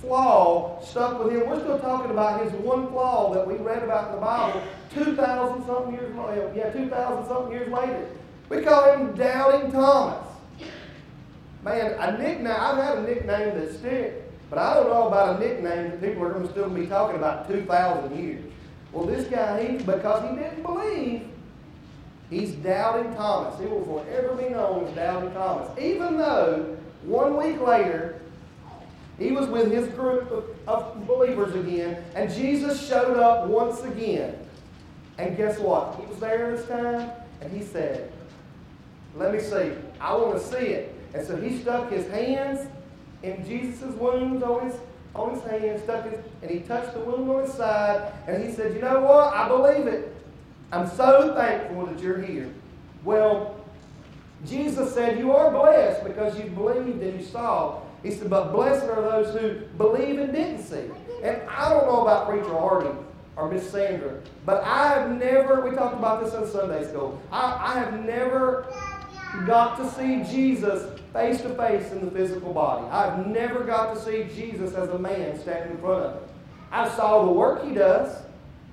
flaw 0.00 0.80
stuck 0.82 1.22
with 1.22 1.32
him. 1.32 1.48
We're 1.48 1.60
still 1.60 1.78
talking 1.78 2.10
about 2.10 2.42
his 2.42 2.52
one 2.52 2.88
flaw 2.88 3.32
that 3.34 3.46
we 3.46 3.54
read 3.54 3.82
about 3.82 4.08
in 4.08 4.14
the 4.16 4.20
Bible 4.20 4.62
2,000 4.94 5.66
something 5.66 5.94
years 5.94 6.14
later. 6.14 6.52
Yeah, 6.54 6.70
2,000 6.70 7.26
something 7.26 7.52
years 7.52 7.72
later. 7.72 8.08
We 8.48 8.62
call 8.62 8.96
him 8.96 9.14
Doubting 9.14 9.72
Thomas. 9.72 10.26
Man, 11.62 11.92
a 11.98 12.16
nickname, 12.16 12.46
I've 12.46 12.82
had 12.82 12.98
a 12.98 13.02
nickname 13.02 13.58
that 13.58 13.74
sticks, 13.74 14.14
but 14.48 14.58
I 14.58 14.74
don't 14.74 14.88
know 14.88 15.08
about 15.08 15.36
a 15.36 15.46
nickname 15.46 15.90
that 15.90 16.00
people 16.00 16.24
are 16.24 16.32
going 16.32 16.46
to 16.46 16.50
still 16.52 16.70
be 16.70 16.86
talking 16.86 17.16
about 17.16 17.48
2,000 17.48 18.18
years. 18.18 18.44
Well, 18.92 19.04
this 19.04 19.26
guy, 19.28 19.66
he, 19.66 19.78
because 19.78 20.30
he 20.30 20.36
didn't 20.36 20.62
believe, 20.62 21.28
he's 22.30 22.52
Doubting 22.52 23.14
Thomas. 23.14 23.58
He 23.60 23.66
will 23.66 23.84
forever 23.84 24.34
be 24.34 24.48
known 24.48 24.86
as 24.86 24.94
Doubting 24.94 25.32
Thomas. 25.32 25.68
Even 25.78 26.16
though 26.16 26.76
one 27.02 27.36
week 27.36 27.60
later, 27.60 28.22
he 29.18 29.32
was 29.32 29.46
with 29.48 29.72
his 29.72 29.88
group 29.88 30.30
of, 30.30 30.44
of 30.68 31.06
believers 31.06 31.54
again, 31.54 32.04
and 32.14 32.32
Jesus 32.32 32.86
showed 32.86 33.18
up 33.18 33.48
once 33.48 33.82
again. 33.82 34.38
And 35.18 35.36
guess 35.36 35.58
what? 35.58 35.98
He 35.98 36.06
was 36.06 36.20
there 36.20 36.56
this 36.56 36.68
time, 36.68 37.10
and 37.40 37.52
he 37.52 37.64
said, 37.64 38.12
Let 39.16 39.32
me 39.32 39.40
see. 39.40 39.72
I 40.00 40.14
want 40.14 40.40
to 40.40 40.44
see 40.44 40.66
it. 40.66 40.94
And 41.14 41.26
so 41.26 41.36
he 41.36 41.58
stuck 41.58 41.90
his 41.90 42.08
hands 42.08 42.68
in 43.24 43.44
Jesus' 43.44 43.94
wounds 43.96 44.44
on 44.44 44.70
his, 44.70 44.76
on 45.14 45.34
his 45.34 45.42
hand, 45.42 45.82
stuck 45.82 46.08
his, 46.08 46.20
and 46.42 46.50
he 46.50 46.60
touched 46.60 46.94
the 46.94 47.00
wound 47.00 47.28
on 47.28 47.44
his 47.44 47.54
side, 47.54 48.12
and 48.28 48.44
he 48.44 48.52
said, 48.52 48.74
You 48.74 48.82
know 48.82 49.00
what? 49.00 49.34
I 49.34 49.48
believe 49.48 49.88
it. 49.88 50.14
I'm 50.70 50.88
so 50.88 51.34
thankful 51.34 51.86
that 51.86 51.98
you're 51.98 52.20
here. 52.20 52.52
Well, 53.02 53.58
Jesus 54.46 54.94
said, 54.94 55.18
You 55.18 55.32
are 55.32 55.50
blessed 55.50 56.04
because 56.04 56.38
you 56.38 56.44
believed 56.50 57.02
and 57.02 57.20
you 57.20 57.26
saw. 57.26 57.80
He 58.02 58.10
said, 58.10 58.30
But 58.30 58.52
blessed 58.52 58.84
are 58.84 59.02
those 59.02 59.38
who 59.38 59.66
believe 59.76 60.18
and 60.18 60.32
didn't 60.32 60.62
see. 60.62 60.90
And 61.22 61.42
I 61.48 61.68
don't 61.70 61.86
know 61.86 62.02
about 62.02 62.28
Preacher 62.28 62.56
Artie 62.56 62.96
or 63.36 63.50
Miss 63.50 63.70
Sandra, 63.70 64.20
but 64.44 64.62
I 64.64 64.88
have 64.88 65.10
never, 65.10 65.68
we 65.68 65.74
talked 65.74 65.96
about 65.96 66.24
this 66.24 66.34
in 66.34 66.46
Sunday 66.48 66.88
school, 66.88 67.20
I, 67.30 67.74
I 67.74 67.78
have 67.78 68.04
never 68.04 68.66
got 69.46 69.76
to 69.78 69.88
see 69.90 70.24
Jesus 70.24 70.98
face 71.12 71.40
to 71.42 71.50
face 71.54 71.90
in 71.92 72.04
the 72.04 72.10
physical 72.10 72.52
body. 72.52 72.86
I've 72.88 73.26
never 73.26 73.62
got 73.64 73.94
to 73.94 74.00
see 74.00 74.24
Jesus 74.34 74.74
as 74.74 74.88
a 74.90 74.98
man 74.98 75.38
standing 75.40 75.72
in 75.72 75.78
front 75.78 76.04
of 76.04 76.22
me. 76.22 76.28
I 76.70 76.88
saw 76.90 77.24
the 77.24 77.32
work 77.32 77.64
he 77.64 77.74
does, 77.74 78.22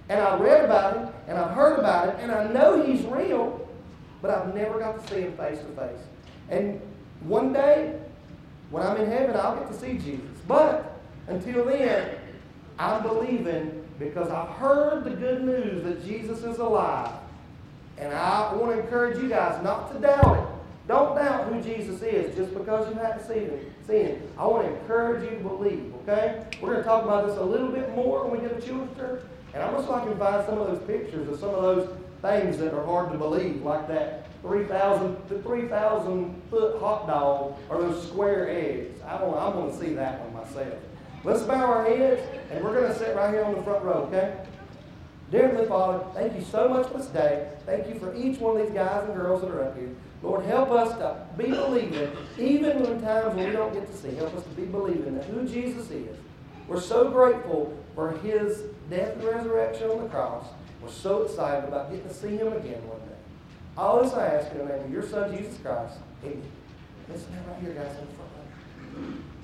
and 0.09 0.19
I 0.19 0.37
read 0.37 0.65
about 0.65 0.97
him, 0.97 1.13
and 1.27 1.37
I've 1.37 1.51
heard 1.51 1.79
about 1.79 2.09
it, 2.09 2.15
and 2.19 2.31
I 2.31 2.51
know 2.51 2.83
he's 2.83 3.05
real, 3.05 3.67
but 4.21 4.31
I've 4.31 4.53
never 4.53 4.79
got 4.79 4.99
to 4.99 5.13
see 5.13 5.21
him 5.21 5.37
face 5.37 5.59
to 5.59 5.65
face. 5.65 6.01
And 6.49 6.81
one 7.21 7.53
day, 7.53 7.99
when 8.75 8.85
I'm 8.85 8.97
in 8.97 9.09
heaven, 9.09 9.37
I'll 9.37 9.55
get 9.55 9.69
to 9.69 9.73
see 9.73 9.93
Jesus. 9.93 10.37
But 10.49 10.99
until 11.29 11.63
then, 11.63 12.09
I'm 12.77 13.03
believing 13.03 13.87
because 13.97 14.29
I've 14.29 14.49
heard 14.49 15.05
the 15.05 15.11
good 15.11 15.45
news 15.45 15.81
that 15.85 16.05
Jesus 16.05 16.39
is 16.39 16.57
alive. 16.57 17.13
And 17.97 18.13
I 18.13 18.53
want 18.53 18.75
to 18.75 18.81
encourage 18.81 19.17
you 19.17 19.29
guys 19.29 19.63
not 19.63 19.93
to 19.93 19.99
doubt 20.01 20.39
it. 20.39 20.89
Don't 20.89 21.15
doubt 21.15 21.53
who 21.53 21.61
Jesus 21.61 22.01
is 22.01 22.35
just 22.35 22.53
because 22.53 22.93
you 22.93 22.99
haven't 22.99 23.25
seen 23.25 23.45
him. 23.45 23.73
Seen 23.87 24.07
him. 24.07 24.21
I 24.37 24.45
want 24.45 24.67
to 24.67 24.77
encourage 24.77 25.23
you 25.23 25.37
to 25.37 25.43
believe, 25.45 25.93
okay? 26.01 26.43
We're 26.59 26.71
going 26.71 26.83
to 26.83 26.83
talk 26.83 27.05
about 27.05 27.27
this 27.27 27.37
a 27.37 27.45
little 27.45 27.69
bit 27.69 27.95
more 27.95 28.27
when 28.27 28.41
we 28.41 28.45
get 28.45 28.59
to 28.59 28.67
children's 28.67 28.97
church. 28.97 29.21
And 29.55 29.63
I'm 29.63 29.73
just 29.73 29.87
like 29.87 30.03
to 30.03 30.15
find 30.17 30.45
some 30.45 30.59
of 30.59 30.67
those 30.67 30.85
pictures 30.85 31.29
of 31.29 31.39
some 31.39 31.55
of 31.55 31.61
those 31.61 31.89
things 32.21 32.57
that 32.57 32.73
are 32.73 32.85
hard 32.85 33.13
to 33.13 33.17
believe, 33.17 33.63
like 33.63 33.87
that 33.87 34.27
3,000 34.41 35.17
the 35.29 35.41
3,000 35.41 36.41
foot 36.49 36.79
hot 36.79 37.07
dog 37.07 37.55
or 37.69 37.81
those 37.81 38.05
square 38.05 38.49
eggs. 38.49 38.99
I 39.07 39.23
want, 39.23 39.37
I 39.37 39.47
want 39.57 39.71
to 39.71 39.79
see 39.79 39.93
that 39.93 40.19
one 40.19 40.45
myself. 40.45 40.77
Let's 41.23 41.43
bow 41.43 41.65
our 41.65 41.85
heads, 41.85 42.21
and 42.51 42.63
we're 42.63 42.73
going 42.73 42.91
to 42.91 42.99
sit 42.99 43.15
right 43.15 43.33
here 43.33 43.45
on 43.45 43.55
the 43.55 43.63
front 43.63 43.83
row, 43.83 44.09
okay? 44.09 44.37
Dear 45.31 45.47
Heavenly 45.47 45.67
Father, 45.67 46.05
thank 46.13 46.35
you 46.35 46.43
so 46.43 46.69
much 46.69 46.87
for 46.87 46.97
this 46.97 47.07
day. 47.07 47.49
Thank 47.65 47.87
you 47.87 47.97
for 47.97 48.13
each 48.13 48.39
one 48.39 48.57
of 48.57 48.67
these 48.67 48.75
guys 48.75 49.05
and 49.05 49.15
girls 49.15 49.41
that 49.41 49.49
are 49.49 49.63
up 49.63 49.77
here. 49.77 49.89
Lord, 50.21 50.45
help 50.45 50.69
us 50.69 50.95
to 50.97 51.25
be 51.37 51.49
believing, 51.49 52.11
even 52.37 52.83
when 52.83 53.01
times 53.01 53.33
when 53.35 53.47
we 53.47 53.51
don't 53.53 53.73
get 53.73 53.87
to 53.87 53.97
see. 53.97 54.13
Help 54.15 54.35
us 54.35 54.43
to 54.43 54.49
be 54.49 54.65
believing 54.65 55.15
that 55.15 55.25
who 55.25 55.47
Jesus 55.47 55.89
is. 55.89 56.15
We're 56.67 56.81
so 56.81 57.09
grateful 57.09 57.75
for 57.95 58.11
his 58.11 58.63
death 58.89 59.13
and 59.13 59.23
resurrection 59.23 59.89
on 59.89 60.03
the 60.03 60.09
cross. 60.09 60.45
We're 60.81 60.91
so 60.91 61.23
excited 61.23 61.67
about 61.67 61.89
getting 61.89 62.07
to 62.07 62.13
see 62.13 62.35
him 62.35 62.47
again 62.53 62.85
one 62.87 62.99
day. 62.99 63.15
All 63.77 64.03
this 64.03 64.13
I 64.13 64.27
ask 64.27 64.51
in 64.51 64.59
the 64.59 64.65
name 64.65 64.83
of 64.83 64.91
your 64.91 65.03
Son, 65.03 65.35
Jesus 65.35 65.57
Christ. 65.63 65.97
Amen. 66.23 66.43
Listen 67.09 67.27
right 67.47 67.59
here, 67.61 67.73
guys, 67.73 67.97
in 67.97 68.05
the 68.07 68.13
front. 68.13 68.31
There's 68.95 69.34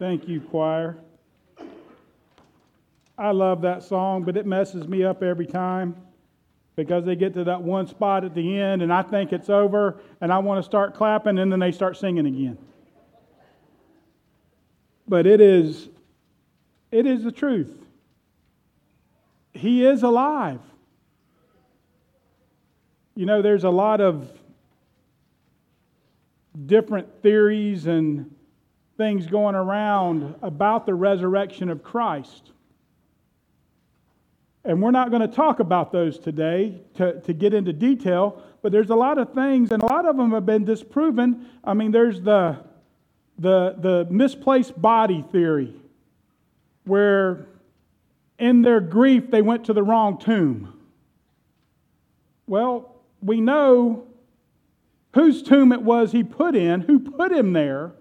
Thank 0.00 0.28
you, 0.28 0.40
choir. 0.40 0.96
I 3.18 3.32
love 3.32 3.60
that 3.60 3.82
song, 3.82 4.22
but 4.22 4.34
it 4.34 4.46
messes 4.46 4.88
me 4.88 5.04
up 5.04 5.22
every 5.22 5.44
time 5.44 5.94
because 6.74 7.04
they 7.04 7.14
get 7.14 7.34
to 7.34 7.44
that 7.44 7.60
one 7.60 7.86
spot 7.86 8.24
at 8.24 8.34
the 8.34 8.58
end 8.58 8.80
and 8.80 8.90
I 8.90 9.02
think 9.02 9.30
it's 9.30 9.50
over 9.50 10.00
and 10.22 10.32
I 10.32 10.38
want 10.38 10.58
to 10.58 10.62
start 10.62 10.94
clapping 10.94 11.38
and 11.38 11.52
then 11.52 11.60
they 11.60 11.70
start 11.70 11.98
singing 11.98 12.26
again. 12.26 12.56
But 15.06 15.26
it 15.26 15.42
is 15.42 15.90
it 16.90 17.04
is 17.04 17.22
the 17.22 17.32
truth. 17.32 17.76
He 19.52 19.84
is 19.84 20.02
alive. 20.02 20.60
You 23.14 23.26
know, 23.26 23.42
there's 23.42 23.64
a 23.64 23.70
lot 23.70 24.00
of 24.00 24.32
different 26.64 27.20
theories 27.20 27.86
and 27.86 28.34
things 29.00 29.26
going 29.26 29.54
around 29.54 30.34
about 30.42 30.84
the 30.84 30.92
resurrection 30.92 31.70
of 31.70 31.82
Christ. 31.82 32.52
And 34.62 34.82
we're 34.82 34.90
not 34.90 35.08
going 35.08 35.22
to 35.22 35.34
talk 35.34 35.58
about 35.58 35.90
those 35.90 36.18
today 36.18 36.82
to, 36.96 37.18
to 37.22 37.32
get 37.32 37.54
into 37.54 37.72
detail, 37.72 38.42
but 38.60 38.72
there's 38.72 38.90
a 38.90 38.94
lot 38.94 39.16
of 39.16 39.32
things, 39.32 39.72
and 39.72 39.82
a 39.82 39.86
lot 39.86 40.04
of 40.04 40.18
them 40.18 40.32
have 40.32 40.44
been 40.44 40.66
disproven. 40.66 41.46
I 41.64 41.72
mean, 41.72 41.92
there's 41.92 42.20
the, 42.20 42.58
the, 43.38 43.74
the 43.78 44.06
misplaced 44.10 44.78
body 44.78 45.24
theory, 45.32 45.72
where 46.84 47.46
in 48.38 48.60
their 48.60 48.80
grief 48.82 49.30
they 49.30 49.40
went 49.40 49.64
to 49.64 49.72
the 49.72 49.82
wrong 49.82 50.18
tomb. 50.18 50.78
Well, 52.46 52.96
we 53.22 53.40
know 53.40 54.06
whose 55.14 55.42
tomb 55.42 55.72
it 55.72 55.80
was 55.80 56.12
he 56.12 56.22
put 56.22 56.54
in, 56.54 56.82
who 56.82 57.00
put 57.00 57.32
him 57.32 57.54
there. 57.54 57.92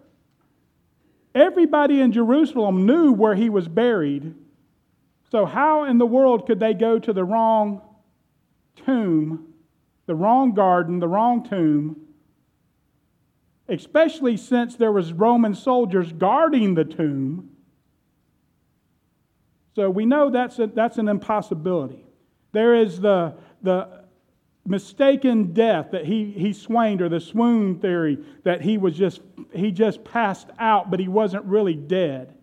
Everybody 1.35 2.01
in 2.01 2.11
Jerusalem 2.11 2.85
knew 2.85 3.11
where 3.11 3.35
he 3.35 3.49
was 3.49 3.67
buried. 3.67 4.35
So, 5.31 5.45
how 5.45 5.83
in 5.83 5.97
the 5.97 6.05
world 6.05 6.47
could 6.47 6.59
they 6.59 6.73
go 6.73 6.97
to 6.97 7.13
the 7.13 7.23
wrong 7.23 7.81
tomb, 8.85 9.53
the 10.07 10.15
wrong 10.15 10.53
garden, 10.53 10.99
the 10.99 11.07
wrong 11.07 11.47
tomb, 11.47 11.97
especially 13.67 14.37
since 14.37 14.75
there 14.75 14.91
was 14.91 15.13
Roman 15.13 15.53
soldiers 15.53 16.11
guarding 16.11 16.73
the 16.73 16.85
tomb? 16.85 17.51
So 19.75 19.89
we 19.89 20.05
know 20.05 20.29
that's, 20.29 20.59
a, 20.59 20.67
that's 20.67 20.97
an 20.97 21.07
impossibility. 21.07 22.03
There 22.51 22.75
is 22.75 22.99
the, 22.99 23.35
the 23.61 23.98
mistaken 24.69 25.51
death 25.51 25.87
that 25.91 26.05
he, 26.05 26.31
he 26.31 26.53
swooned, 26.53 27.01
or 27.01 27.09
the 27.09 27.19
swoon 27.19 27.79
theory 27.79 28.19
that 28.43 28.61
he 28.61 28.77
was 28.77 28.95
just 28.95 29.19
he 29.51 29.71
just 29.71 30.03
passed 30.03 30.49
out, 30.59 30.91
but 30.91 30.99
he 30.99 31.07
wasn't 31.07 31.43
really 31.45 31.73
dead. 31.73 32.35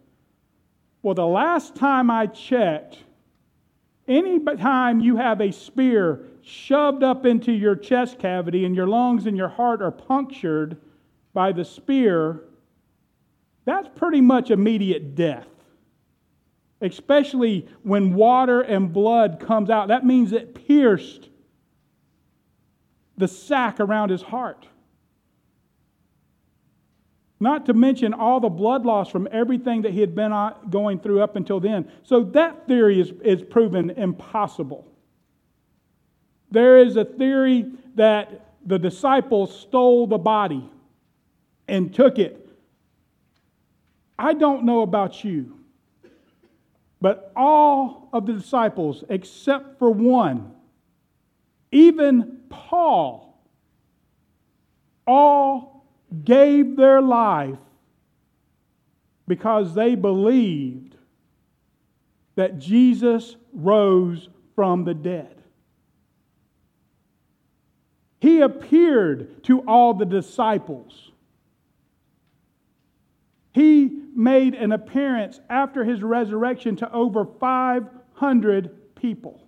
Well, 1.03 1.15
the 1.15 1.27
last 1.27 1.77
time 1.77 2.11
I 2.11 2.27
checked, 2.27 2.99
any 4.09 4.41
time 4.41 4.99
you 4.99 5.17
have 5.17 5.41
a 5.41 5.53
spear 5.53 6.27
shoved 6.43 7.05
up 7.05 7.25
into 7.25 7.53
your 7.53 7.77
chest 7.77 8.19
cavity 8.19 8.65
and 8.65 8.75
your 8.75 8.89
lungs 8.89 9.27
and 9.27 9.37
your 9.37 9.49
heart 9.49 9.81
are 9.81 9.93
punctured 9.93 10.79
by 11.33 11.53
the 11.53 11.65
spear, 11.65 12.43
that's 13.65 13.89
pretty 13.95 14.21
much 14.21 14.51
immediate 14.51 15.15
death. 15.15 15.47
Especially 16.81 17.69
when 17.85 18.15
water 18.15 18.63
and 18.63 18.93
blood 18.93 19.39
comes 19.39 19.71
out. 19.71 19.89
That 19.89 20.05
means 20.05 20.33
it 20.33 20.67
pierced 20.67 21.29
the 23.17 23.29
sack 23.29 23.81
around 23.81 24.11
his 24.11 24.23
heart. 24.23 24.67
Not 27.39 27.67
to 27.67 27.75
mention 27.75 28.15
all 28.15 28.41
the 28.41 28.49
blood 28.49 28.87
loss 28.87 29.11
from 29.11 29.29
everything 29.31 29.83
that 29.83 29.93
he 29.93 30.01
had 30.01 30.15
been 30.15 30.33
uh, 30.33 30.55
going 30.71 31.01
through 31.01 31.23
up 31.23 31.37
until 31.37 31.61
then. 31.61 31.91
So 32.03 32.25
that 32.25 32.67
theory 32.67 32.99
is, 33.01 33.13
is 33.23 33.43
proven 33.43 33.91
impossible. 33.91 34.87
There 36.51 36.79
is 36.79 36.97
a 36.97 37.05
theory 37.05 37.67
that 37.95 38.55
the 38.65 38.79
disciples 38.79 39.59
stole 39.59 40.07
the 40.07 40.19
body 40.19 40.69
and 41.69 41.95
took 41.95 42.19
it. 42.19 42.49
I 44.19 44.33
don't 44.33 44.65
know 44.65 44.81
about 44.81 45.23
you, 45.25 45.59
but 47.03 47.33
all 47.37 48.09
of 48.15 48.25
the 48.25 48.33
disciples, 48.33 49.05
except 49.11 49.79
for 49.79 49.91
one, 49.91 50.56
even 51.77 52.39
Paul, 52.49 53.39
all 55.07 55.85
gave 56.25 56.75
their 56.75 57.03
life 57.03 57.59
because 59.29 59.75
they 59.75 59.95
believed 59.95 60.97
that 62.35 62.59
Jesus 62.59 63.37
rose 63.53 64.31
from 64.55 64.85
the 64.85 64.95
dead. 64.95 65.43
He 68.21 68.41
appeared 68.41 69.45
to 69.45 69.61
all 69.61 69.93
the 69.93 70.07
disciples. 70.07 71.13
He 73.53 73.91
made 74.15 74.55
an 74.55 74.73
appearance 74.73 75.41
after 75.51 75.85
his 75.85 76.03
resurrection 76.03 76.77
to 76.77 76.91
over 76.91 77.27
500 77.39 78.95
people. 78.95 79.46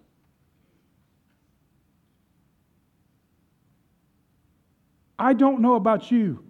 I 5.19 5.33
don't 5.33 5.61
know 5.61 5.75
about 5.75 6.11
you. 6.11 6.45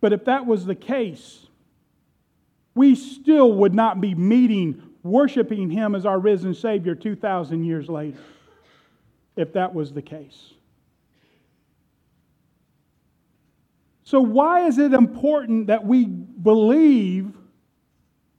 But 0.00 0.12
if 0.12 0.24
that 0.26 0.46
was 0.46 0.64
the 0.64 0.74
case, 0.74 1.46
we 2.74 2.94
still 2.94 3.52
would 3.54 3.74
not 3.74 4.00
be 4.00 4.14
meeting, 4.14 4.82
worshiping 5.02 5.70
Him 5.70 5.94
as 5.94 6.06
our 6.06 6.18
risen 6.18 6.54
Savior 6.54 6.94
2,000 6.94 7.64
years 7.64 7.88
later, 7.88 8.18
if 9.36 9.52
that 9.54 9.74
was 9.74 9.92
the 9.92 10.02
case. 10.02 10.52
So, 14.04 14.20
why 14.20 14.66
is 14.66 14.78
it 14.78 14.94
important 14.94 15.66
that 15.66 15.84
we 15.84 16.06
believe 16.06 17.32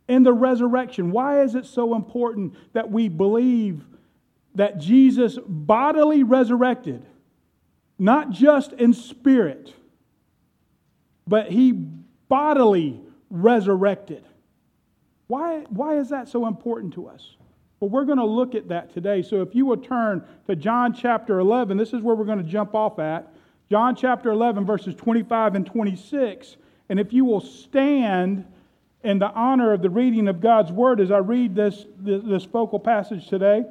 in 0.09 0.23
the 0.23 0.33
resurrection. 0.33 1.11
Why 1.11 1.43
is 1.43 1.55
it 1.55 1.65
so 1.65 1.95
important 1.95 2.55
that 2.73 2.91
we 2.91 3.07
believe 3.07 3.85
that 4.55 4.79
Jesus 4.79 5.37
bodily 5.47 6.23
resurrected, 6.23 7.05
not 7.99 8.31
just 8.31 8.71
in 8.73 8.93
spirit, 8.93 9.73
but 11.27 11.51
he 11.51 11.73
bodily 11.73 12.99
resurrected? 13.29 14.23
Why, 15.27 15.65
why 15.69 15.97
is 15.97 16.09
that 16.09 16.27
so 16.27 16.47
important 16.47 16.93
to 16.95 17.07
us? 17.07 17.35
Well, 17.79 17.89
we're 17.89 18.05
going 18.05 18.17
to 18.17 18.25
look 18.25 18.55
at 18.55 18.69
that 18.69 18.93
today. 18.93 19.21
So 19.21 19.41
if 19.41 19.53
you 19.53 19.65
will 19.65 19.77
turn 19.77 20.25
to 20.47 20.55
John 20.55 20.93
chapter 20.93 21.39
11, 21.39 21.77
this 21.77 21.93
is 21.93 22.01
where 22.01 22.15
we're 22.15 22.25
going 22.25 22.43
to 22.43 22.43
jump 22.43 22.73
off 22.73 22.99
at. 22.99 23.31
John 23.69 23.95
chapter 23.95 24.31
11, 24.31 24.65
verses 24.65 24.95
25 24.95 25.55
and 25.55 25.65
26. 25.65 26.57
And 26.89 26.99
if 26.99 27.13
you 27.13 27.23
will 27.23 27.41
stand 27.41 28.45
in 29.03 29.19
the 29.19 29.29
honor 29.31 29.71
of 29.71 29.81
the 29.81 29.89
reading 29.89 30.27
of 30.27 30.41
God's 30.41 30.71
word 30.71 30.99
as 30.99 31.11
I 31.11 31.19
read 31.19 31.55
this, 31.55 31.85
this, 31.97 32.21
this 32.23 32.43
focal 32.43 32.79
passage 32.79 33.27
today. 33.27 33.63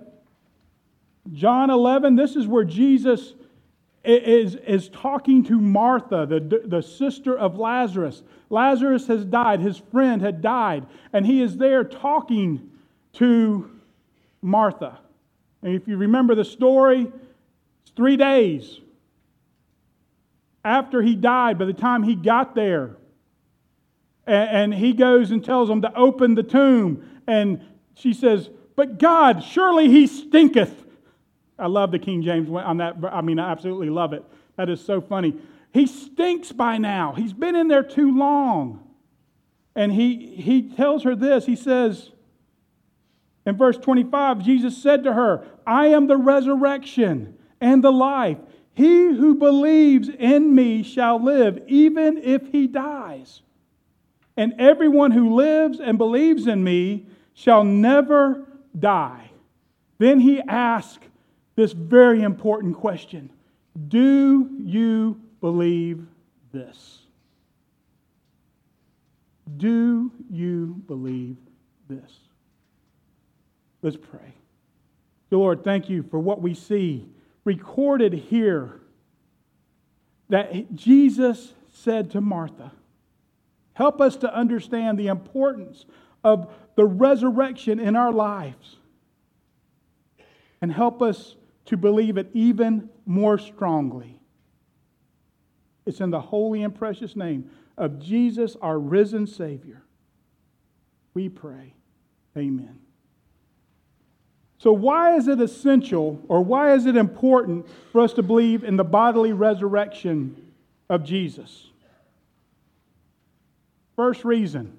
John 1.33 1.69
11, 1.71 2.17
this 2.17 2.37
is 2.37 2.47
where 2.47 2.65
Jesus 2.65 3.35
is, 4.09 4.55
is 4.55 4.89
talking 4.89 5.45
to 5.45 5.61
Martha, 5.61 6.27
the, 6.27 6.63
the 6.65 6.83
sister 6.83 7.37
of 7.37 7.57
Lazarus. 7.57 8.23
Lazarus 8.51 9.07
has 9.07 9.25
died, 9.25 9.61
his 9.61 9.79
friend 9.91 10.23
had 10.23 10.41
died, 10.41 10.87
and 11.13 11.27
he 11.27 11.43
is 11.43 11.57
there 11.57 11.85
talking 11.85 12.71
to 13.15 13.71
Martha. 14.41 14.99
And 15.63 15.75
if 15.75 15.87
you 15.87 15.97
remember 15.97 16.35
the 16.35 16.45
story, 16.45 17.11
it's 17.83 17.93
three 17.95 18.17
days 18.17 18.81
after 20.65 21.03
he 21.03 21.15
died, 21.15 21.59
by 21.59 21.65
the 21.65 21.73
time 21.73 22.03
he 22.03 22.15
got 22.15 22.55
there, 22.55 22.97
and, 24.27 24.75
he 24.75 24.93
goes 24.93 25.31
and 25.31 25.43
tells 25.43 25.69
them 25.69 25.81
to 25.81 25.95
open 25.97 26.35
the 26.35 26.43
tomb. 26.43 27.03
And 27.27 27.65
she 27.95 28.13
says, 28.13 28.51
But 28.77 28.99
God, 28.99 29.43
surely 29.43 29.89
he 29.89 30.07
stinketh. 30.07 30.85
I 31.59 31.67
love 31.67 31.91
the 31.91 31.99
King 31.99 32.23
James 32.23 32.49
on 32.51 32.77
that. 32.79 32.97
I 33.11 33.21
mean, 33.21 33.39
I 33.39 33.51
absolutely 33.51 33.91
love 33.91 34.13
it. 34.13 34.25
That 34.57 34.69
is 34.69 34.85
so 34.85 35.01
funny. 35.01 35.35
He 35.73 35.87
stinks 35.87 36.53
by 36.53 36.79
now. 36.79 37.13
He's 37.13 37.33
been 37.33 37.57
in 37.57 37.69
there 37.69 37.83
too 37.83 38.17
long. 38.17 38.85
And 39.75 39.93
he, 39.93 40.35
he 40.37 40.63
tells 40.63 41.05
her 41.05 41.15
this. 41.15 41.47
He 41.47 41.57
says, 41.57 42.11
in 43.47 43.57
verse 43.57 43.77
25, 43.79 44.43
Jesus 44.43 44.77
said 44.77 45.05
to 45.05 45.13
her, 45.13 45.47
I 45.67 45.87
am 45.87 46.07
the 46.07 46.17
resurrection 46.17 47.37
and 47.61 47.83
the 47.83 47.93
life. 47.93 48.39
He 48.75 49.07
who 49.07 49.35
believes 49.35 50.09
in 50.09 50.55
me 50.55 50.83
shall 50.83 51.23
live, 51.23 51.61
even 51.67 52.19
if 52.19 52.53
he 52.53 52.67
dies 52.67 53.43
and 54.39 54.55
everyone 54.61 55.11
who 55.11 55.35
lives 55.35 55.81
and 55.81 55.99
believes 55.99 56.47
in 56.47 56.63
me 56.63 57.05
shall 57.35 57.65
never 57.65 58.47
die. 58.79 59.33
Then 59.99 60.21
he 60.21 60.41
asked 60.41 61.03
this 61.59 61.73
very 61.73 62.23
important 62.23 62.77
question 62.77 63.29
Do 63.89 64.49
you 64.63 65.21
believe 65.41 66.07
this? 66.53 67.01
Do 69.57 70.13
you 70.31 70.81
believe 70.87 71.37
this? 71.89 72.13
Let's 73.83 73.97
pray. 73.97 74.35
The 75.31 75.39
Lord, 75.39 75.65
thank 75.65 75.91
you 75.91 76.05
for 76.05 76.21
what 76.21 76.41
we 76.41 76.55
see 76.55 77.09
recorded 77.45 78.13
here 78.13 78.81
that 80.29 80.77
Jesus 80.77 81.55
said 81.73 82.13
to 82.13 82.21
Martha, 82.21 82.71
Help 83.73 84.01
us 84.01 84.17
to 84.19 84.33
understand 84.33 84.97
the 84.97 85.09
importance 85.09 85.87
of 86.23 86.55
the 86.77 86.85
resurrection 86.85 87.81
in 87.81 87.97
our 87.97 88.13
lives. 88.13 88.77
And 90.61 90.73
help 90.73 91.03
us 91.03 91.35
to 91.69 91.77
believe 91.77 92.17
it 92.17 92.31
even 92.33 92.89
more 93.05 93.39
strongly. 93.39 94.19
It's 95.85 96.01
in 96.01 96.11
the 96.11 96.21
holy 96.21 96.63
and 96.63 96.75
precious 96.75 97.15
name 97.15 97.51
of 97.77 97.99
Jesus, 97.99 98.57
our 98.61 98.79
risen 98.79 99.27
Savior. 99.27 99.83
We 101.13 101.29
pray. 101.29 101.75
Amen. 102.37 102.79
So, 104.59 104.73
why 104.73 105.17
is 105.17 105.29
it 105.29 105.41
essential 105.41 106.23
or 106.29 106.43
why 106.43 106.73
is 106.73 106.87
it 106.87 106.97
important 106.97 107.67
for 107.93 108.01
us 108.01 108.15
to 108.15 108.23
believe 108.23 108.65
in 108.65 108.77
the 108.77 108.85
bodily 108.85 109.33
resurrection 109.33 110.53
of 110.89 111.05
Jesus? 111.05 111.69
First 113.95 114.25
reason 114.25 114.79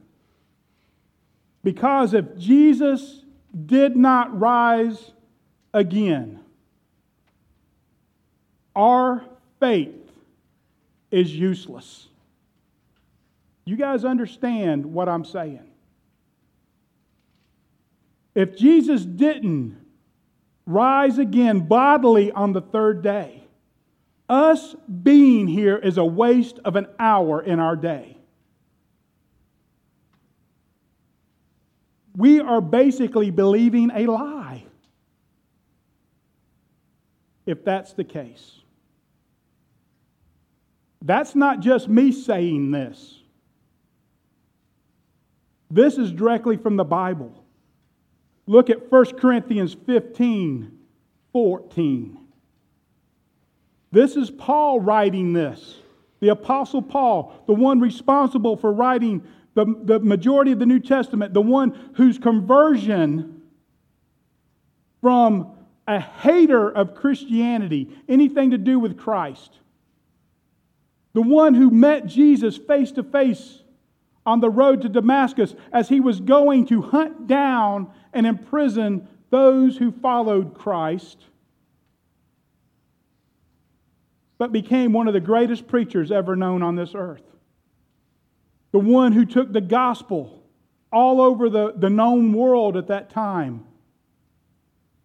because 1.63 2.15
if 2.15 2.35
Jesus 2.37 3.23
did 3.65 3.95
not 3.95 4.39
rise 4.39 5.11
again, 5.73 6.38
our 8.79 9.23
faith 9.59 10.11
is 11.11 11.35
useless. 11.35 12.07
You 13.65 13.75
guys 13.75 14.05
understand 14.05 14.85
what 14.85 15.09
I'm 15.09 15.25
saying? 15.25 15.69
If 18.33 18.57
Jesus 18.57 19.03
didn't 19.03 19.77
rise 20.65 21.17
again 21.17 21.67
bodily 21.67 22.31
on 22.31 22.53
the 22.53 22.61
third 22.61 23.03
day, 23.03 23.43
us 24.29 24.75
being 25.03 25.47
here 25.47 25.77
is 25.77 25.97
a 25.97 26.05
waste 26.05 26.59
of 26.63 26.75
an 26.75 26.87
hour 26.99 27.41
in 27.41 27.59
our 27.59 27.75
day. 27.75 28.15
we 32.19 32.41
are 32.41 32.59
basically 32.59 33.31
believing 33.31 33.91
a 33.95 34.05
lie 34.05 34.65
if 37.45 37.63
that's 37.63 37.93
the 37.93 38.03
case. 38.03 38.59
That's 41.01 41.35
not 41.35 41.61
just 41.61 41.87
me 41.87 42.11
saying 42.11 42.71
this. 42.71 43.19
This 45.71 45.97
is 45.97 46.11
directly 46.11 46.57
from 46.57 46.75
the 46.75 46.83
Bible. 46.83 47.43
Look 48.47 48.69
at 48.69 48.91
1 48.91 49.17
Corinthians 49.17 49.75
15 49.85 50.71
14. 51.31 52.17
This 53.91 54.15
is 54.15 54.31
Paul 54.31 54.79
writing 54.79 55.33
this. 55.33 55.77
The 56.19 56.29
Apostle 56.29 56.81
Paul, 56.81 57.33
the 57.47 57.53
one 57.53 57.79
responsible 57.79 58.57
for 58.57 58.73
writing 58.73 59.23
the, 59.53 59.65
the 59.83 59.99
majority 59.99 60.51
of 60.51 60.59
the 60.59 60.65
New 60.65 60.79
Testament, 60.79 61.33
the 61.33 61.41
one 61.41 61.91
whose 61.93 62.17
conversion 62.17 63.41
from 65.01 65.55
a 65.87 65.99
hater 65.99 66.69
of 66.69 66.93
Christianity, 66.93 67.89
anything 68.07 68.51
to 68.51 68.57
do 68.57 68.79
with 68.79 68.97
Christ, 68.97 69.59
the 71.19 71.27
one 71.27 71.53
who 71.53 71.69
met 71.69 72.05
Jesus 72.05 72.55
face 72.55 72.93
to 72.93 73.03
face 73.03 73.61
on 74.25 74.39
the 74.39 74.49
road 74.49 74.83
to 74.83 74.87
Damascus 74.87 75.53
as 75.73 75.89
he 75.89 75.99
was 75.99 76.21
going 76.21 76.65
to 76.67 76.81
hunt 76.81 77.27
down 77.27 77.91
and 78.13 78.25
imprison 78.25 79.05
those 79.29 79.75
who 79.75 79.91
followed 79.91 80.53
Christ, 80.53 81.17
but 84.37 84.53
became 84.53 84.93
one 84.93 85.09
of 85.09 85.13
the 85.13 85.19
greatest 85.19 85.67
preachers 85.67 86.09
ever 86.09 86.37
known 86.37 86.63
on 86.63 86.77
this 86.77 86.91
earth 86.95 87.23
the 88.71 88.79
one 88.79 89.11
who 89.11 89.25
took 89.25 89.51
the 89.51 89.59
gospel 89.59 90.41
all 90.89 91.19
over 91.19 91.49
the, 91.49 91.73
the 91.75 91.89
known 91.89 92.31
world 92.31 92.77
at 92.77 92.87
that 92.87 93.09
time, 93.09 93.65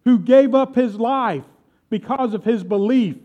who 0.05 0.17
gave 0.17 0.55
up 0.55 0.75
his 0.75 0.95
life 0.95 1.43
because 1.89 2.33
of 2.33 2.45
his 2.45 2.63
belief 2.63 3.17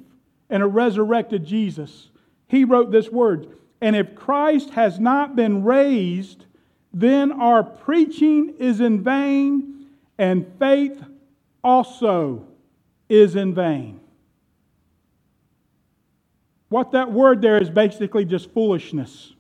in 0.49 0.61
a 0.61 0.67
resurrected 0.67 1.47
Jesus. 1.47 2.10
He 2.51 2.65
wrote 2.65 2.91
this 2.91 3.09
word 3.09 3.47
And 3.81 3.95
if 3.97 4.15
Christ 4.15 4.71
has 4.71 4.99
not 4.99 5.37
been 5.37 5.63
raised, 5.65 6.45
then 6.93 7.31
our 7.31 7.63
preaching 7.63 8.55
is 8.59 8.81
in 8.81 9.03
vain, 9.05 9.87
and 10.19 10.45
faith 10.59 11.01
also 11.63 12.47
is 13.09 13.37
in 13.37 13.55
vain. 13.55 14.01
What 16.69 16.93
that 16.93 17.13
word 17.13 17.41
there 17.41 17.63
is 17.63 17.71
basically 17.71 18.25
just 18.25 18.51
foolishness. 18.51 19.33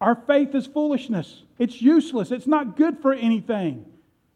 Our 0.00 0.16
faith 0.26 0.54
is 0.54 0.66
foolishness. 0.66 1.42
It's 1.58 1.80
useless. 1.80 2.30
It's 2.30 2.46
not 2.46 2.76
good 2.76 2.98
for 3.00 3.12
anything. 3.12 3.86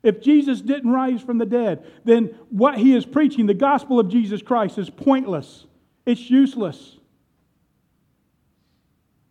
If 0.02 0.22
Jesus 0.22 0.60
didn't 0.60 0.90
rise 0.90 1.20
from 1.20 1.38
the 1.38 1.44
dead, 1.44 1.84
then 2.04 2.34
what 2.48 2.78
he 2.78 2.94
is 2.94 3.04
preaching, 3.04 3.46
the 3.46 3.54
gospel 3.54 4.00
of 4.00 4.08
Jesus 4.08 4.40
Christ, 4.40 4.78
is 4.78 4.88
pointless. 4.88 5.66
It's 6.06 6.30
useless. 6.30 6.96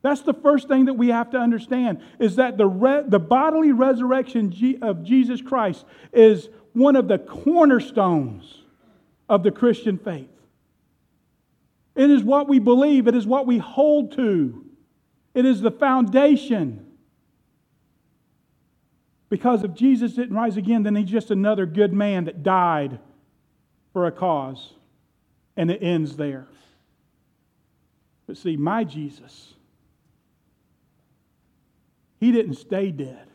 That's 0.01 0.21
the 0.21 0.33
first 0.33 0.67
thing 0.67 0.85
that 0.85 0.93
we 0.93 1.09
have 1.09 1.31
to 1.31 1.37
understand 1.37 2.01
is 2.19 2.37
that 2.37 2.57
the, 2.57 2.67
re- 2.67 3.03
the 3.05 3.19
bodily 3.19 3.73
resurrection 3.73 4.53
of 4.81 5.03
Jesus 5.03 5.41
Christ 5.41 5.85
is 6.13 6.47
one 6.73 6.95
of 6.95 7.07
the 7.07 7.19
cornerstones 7.19 8.63
of 9.27 9.43
the 9.43 9.51
Christian 9.51 9.97
faith. 9.97 10.29
It 11.95 12.09
is 12.09 12.23
what 12.23 12.47
we 12.47 12.59
believe, 12.59 13.07
it 13.07 13.15
is 13.15 13.27
what 13.27 13.45
we 13.45 13.57
hold 13.57 14.13
to. 14.13 14.65
It 15.33 15.45
is 15.45 15.61
the 15.61 15.71
foundation. 15.71 16.85
Because 19.29 19.63
if 19.63 19.73
Jesus 19.73 20.13
didn't 20.13 20.35
rise 20.35 20.57
again, 20.57 20.83
then 20.83 20.95
he's 20.95 21.09
just 21.09 21.29
another 21.29 21.65
good 21.65 21.93
man 21.93 22.25
that 22.25 22.41
died 22.41 22.99
for 23.93 24.07
a 24.07 24.11
cause. 24.11 24.73
And 25.55 25.69
it 25.69 25.83
ends 25.83 26.15
there. 26.15 26.47
But 28.29 28.37
see, 28.37 28.57
my 28.57 28.83
Jesus, 28.83 29.55
he 32.19 32.31
didn't 32.31 32.57
stay 32.57 32.91
dead 32.91 33.25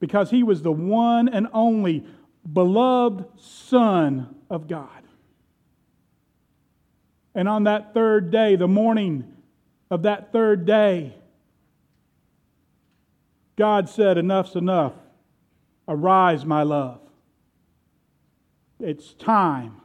because 0.00 0.30
he 0.30 0.42
was 0.42 0.62
the 0.62 0.72
one 0.72 1.28
and 1.28 1.46
only 1.52 2.06
beloved 2.50 3.26
Son 3.38 4.34
of 4.48 4.66
God. 4.66 5.02
And 7.34 7.50
on 7.50 7.64
that 7.64 7.92
third 7.92 8.30
day, 8.30 8.56
the 8.56 8.66
morning 8.66 9.30
of 9.90 10.04
that 10.04 10.32
third 10.32 10.64
day, 10.64 11.14
God 13.56 13.90
said, 13.90 14.16
Enough's 14.16 14.56
enough. 14.56 14.94
Arise, 15.86 16.46
my 16.46 16.62
love. 16.62 17.02
It's 18.80 19.12
time. 19.12 19.82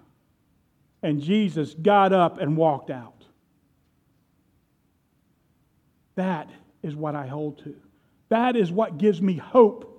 And 1.01 1.21
Jesus 1.21 1.73
got 1.73 2.13
up 2.13 2.37
and 2.37 2.55
walked 2.55 2.89
out. 2.89 3.22
That 6.15 6.49
is 6.81 6.95
what 6.95 7.15
I 7.15 7.27
hold 7.27 7.59
to. 7.63 7.75
That 8.29 8.55
is 8.55 8.71
what 8.71 8.97
gives 8.97 9.21
me 9.21 9.35
hope. 9.35 9.89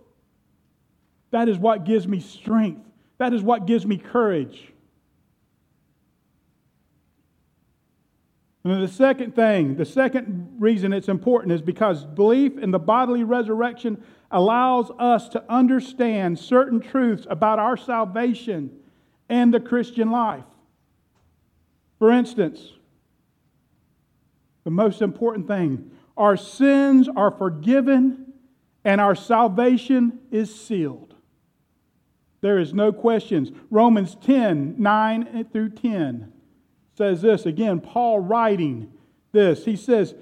That 1.31 1.48
is 1.48 1.59
what 1.59 1.85
gives 1.85 2.07
me 2.07 2.20
strength. 2.20 2.87
That 3.18 3.33
is 3.33 3.42
what 3.42 3.66
gives 3.66 3.87
me 3.87 3.96
courage. 3.96 4.72
And 8.64 8.83
the 8.83 8.88
second 8.88 9.35
thing, 9.35 9.77
the 9.77 9.85
second 9.85 10.57
reason 10.59 10.92
it's 10.92 11.09
important 11.09 11.53
is 11.53 11.61
because 11.61 12.05
belief 12.07 12.57
in 12.57 12.70
the 12.70 12.79
bodily 12.79 13.22
resurrection 13.22 14.03
allows 14.31 14.90
us 14.98 15.29
to 15.31 15.44
understand 15.50 16.38
certain 16.38 16.81
truths 16.81 17.27
about 17.29 17.59
our 17.59 17.77
salvation 17.77 18.70
and 19.29 19.53
the 19.53 19.61
Christian 19.61 20.11
life. 20.11 20.44
For 21.98 22.11
instance, 22.11 22.72
the 24.64 24.70
most 24.70 25.03
important 25.03 25.46
thing 25.46 25.90
our 26.16 26.37
sins 26.37 27.09
are 27.09 27.31
forgiven 27.31 28.33
and 28.85 29.00
our 29.00 29.14
salvation 29.14 30.20
is 30.31 30.55
sealed. 30.55 31.14
There 32.40 32.59
is 32.59 32.74
no 32.74 32.92
questions. 32.92 33.50
Romans 33.70 34.16
10 34.16 34.77
9 34.79 35.46
through 35.53 35.70
10 35.70 36.33
says 36.96 37.22
this 37.22 37.46
again, 37.46 37.81
Paul 37.81 38.20
writing 38.20 38.92
this. 39.33 39.64
He 39.64 39.77
says 39.77 40.14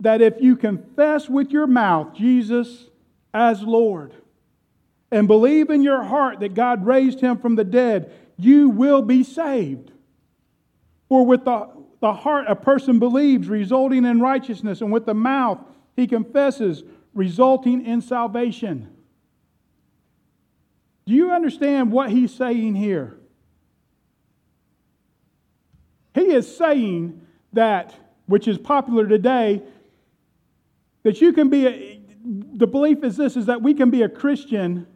that 0.00 0.20
if 0.20 0.34
you 0.40 0.56
confess 0.56 1.28
with 1.28 1.50
your 1.50 1.66
mouth 1.66 2.14
Jesus 2.14 2.90
as 3.32 3.62
Lord 3.62 4.14
and 5.10 5.28
believe 5.28 5.70
in 5.70 5.82
your 5.82 6.02
heart 6.02 6.40
that 6.40 6.54
God 6.54 6.84
raised 6.84 7.20
him 7.20 7.38
from 7.38 7.54
the 7.54 7.64
dead, 7.64 8.12
you 8.36 8.68
will 8.68 9.02
be 9.02 9.22
saved. 9.22 9.92
For 11.08 11.24
with 11.24 11.44
the, 11.44 11.68
the 12.04 12.12
heart 12.12 12.44
a 12.48 12.54
person 12.54 12.98
believes, 12.98 13.48
resulting 13.48 14.04
in 14.04 14.20
righteousness, 14.20 14.82
and 14.82 14.92
with 14.92 15.06
the 15.06 15.14
mouth 15.14 15.58
he 15.96 16.06
confesses, 16.06 16.82
resulting 17.14 17.82
in 17.86 18.02
salvation. 18.02 18.94
Do 21.06 21.14
you 21.14 21.32
understand 21.32 21.90
what 21.90 22.10
he's 22.10 22.30
saying 22.30 22.74
here? 22.74 23.16
He 26.14 26.26
is 26.26 26.54
saying 26.54 27.22
that, 27.54 27.94
which 28.26 28.48
is 28.48 28.58
popular 28.58 29.06
today, 29.08 29.62
that 31.04 31.22
you 31.22 31.32
can 31.32 31.48
be 31.48 31.66
a, 31.66 32.00
the 32.22 32.66
belief 32.66 33.02
is 33.02 33.16
this 33.16 33.34
is 33.34 33.46
that 33.46 33.62
we 33.62 33.72
can 33.72 33.88
be 33.88 34.02
a 34.02 34.10
Christian 34.10 34.86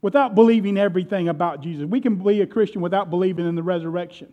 without 0.00 0.36
believing 0.36 0.78
everything 0.78 1.28
about 1.28 1.60
Jesus. 1.60 1.86
We 1.86 2.00
can 2.00 2.22
be 2.22 2.40
a 2.40 2.46
Christian 2.46 2.82
without 2.82 3.10
believing 3.10 3.48
in 3.48 3.56
the 3.56 3.64
resurrection. 3.64 4.32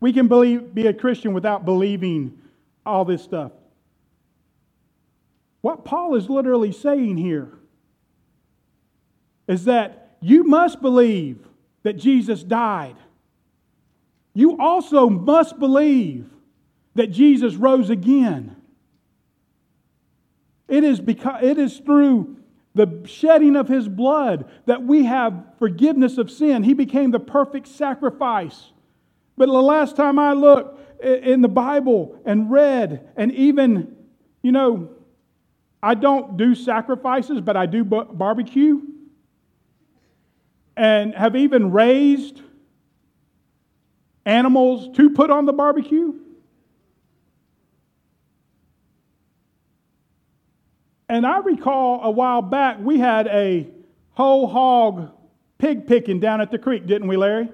We 0.00 0.12
can 0.12 0.28
believe, 0.28 0.74
be 0.74 0.86
a 0.86 0.94
Christian 0.94 1.32
without 1.32 1.64
believing 1.64 2.38
all 2.84 3.04
this 3.04 3.22
stuff. 3.22 3.52
What 5.60 5.84
Paul 5.84 6.14
is 6.14 6.28
literally 6.28 6.72
saying 6.72 7.16
here 7.16 7.52
is 9.48 9.64
that 9.64 10.16
you 10.20 10.44
must 10.44 10.80
believe 10.80 11.38
that 11.82 11.94
Jesus 11.94 12.42
died 12.42 12.96
you 14.36 14.58
also 14.58 15.08
must 15.08 15.58
believe 15.58 16.28
that 16.94 17.06
Jesus 17.06 17.54
rose 17.54 17.88
again. 17.88 18.54
It 20.68 20.84
is, 20.84 21.00
because, 21.00 21.42
it 21.42 21.56
is 21.56 21.78
through 21.78 22.36
the 22.74 23.00
shedding 23.06 23.56
of 23.56 23.66
his 23.66 23.88
blood 23.88 24.44
that 24.66 24.82
we 24.82 25.06
have 25.06 25.42
forgiveness 25.58 26.18
of 26.18 26.30
sin. 26.30 26.64
He 26.64 26.74
became 26.74 27.12
the 27.12 27.18
perfect 27.18 27.66
sacrifice. 27.66 28.72
But 29.36 29.46
the 29.46 29.52
last 29.52 29.96
time 29.96 30.18
I 30.18 30.32
looked 30.32 31.04
in 31.04 31.42
the 31.42 31.48
Bible 31.48 32.20
and 32.24 32.50
read, 32.50 33.08
and 33.16 33.32
even, 33.32 33.94
you 34.42 34.52
know, 34.52 34.90
I 35.82 35.94
don't 35.94 36.36
do 36.36 36.54
sacrifices, 36.54 37.40
but 37.40 37.56
I 37.56 37.66
do 37.66 37.84
barbecue 37.84 38.80
and 40.76 41.14
have 41.14 41.36
even 41.36 41.70
raised 41.70 42.42
animals 44.26 44.94
to 44.96 45.10
put 45.10 45.30
on 45.30 45.46
the 45.46 45.52
barbecue? 45.52 46.14
And 51.08 51.24
I 51.24 51.38
recall 51.38 52.02
a 52.02 52.10
while 52.10 52.42
back 52.42 52.78
we 52.80 52.98
had 52.98 53.28
a 53.28 53.68
whole 54.10 54.48
hog 54.48 55.12
pig 55.58 55.86
picking 55.86 56.20
down 56.20 56.40
at 56.40 56.50
the 56.50 56.58
creek, 56.58 56.86
didn't 56.86 57.06
we, 57.06 57.16
Larry? 57.16 57.48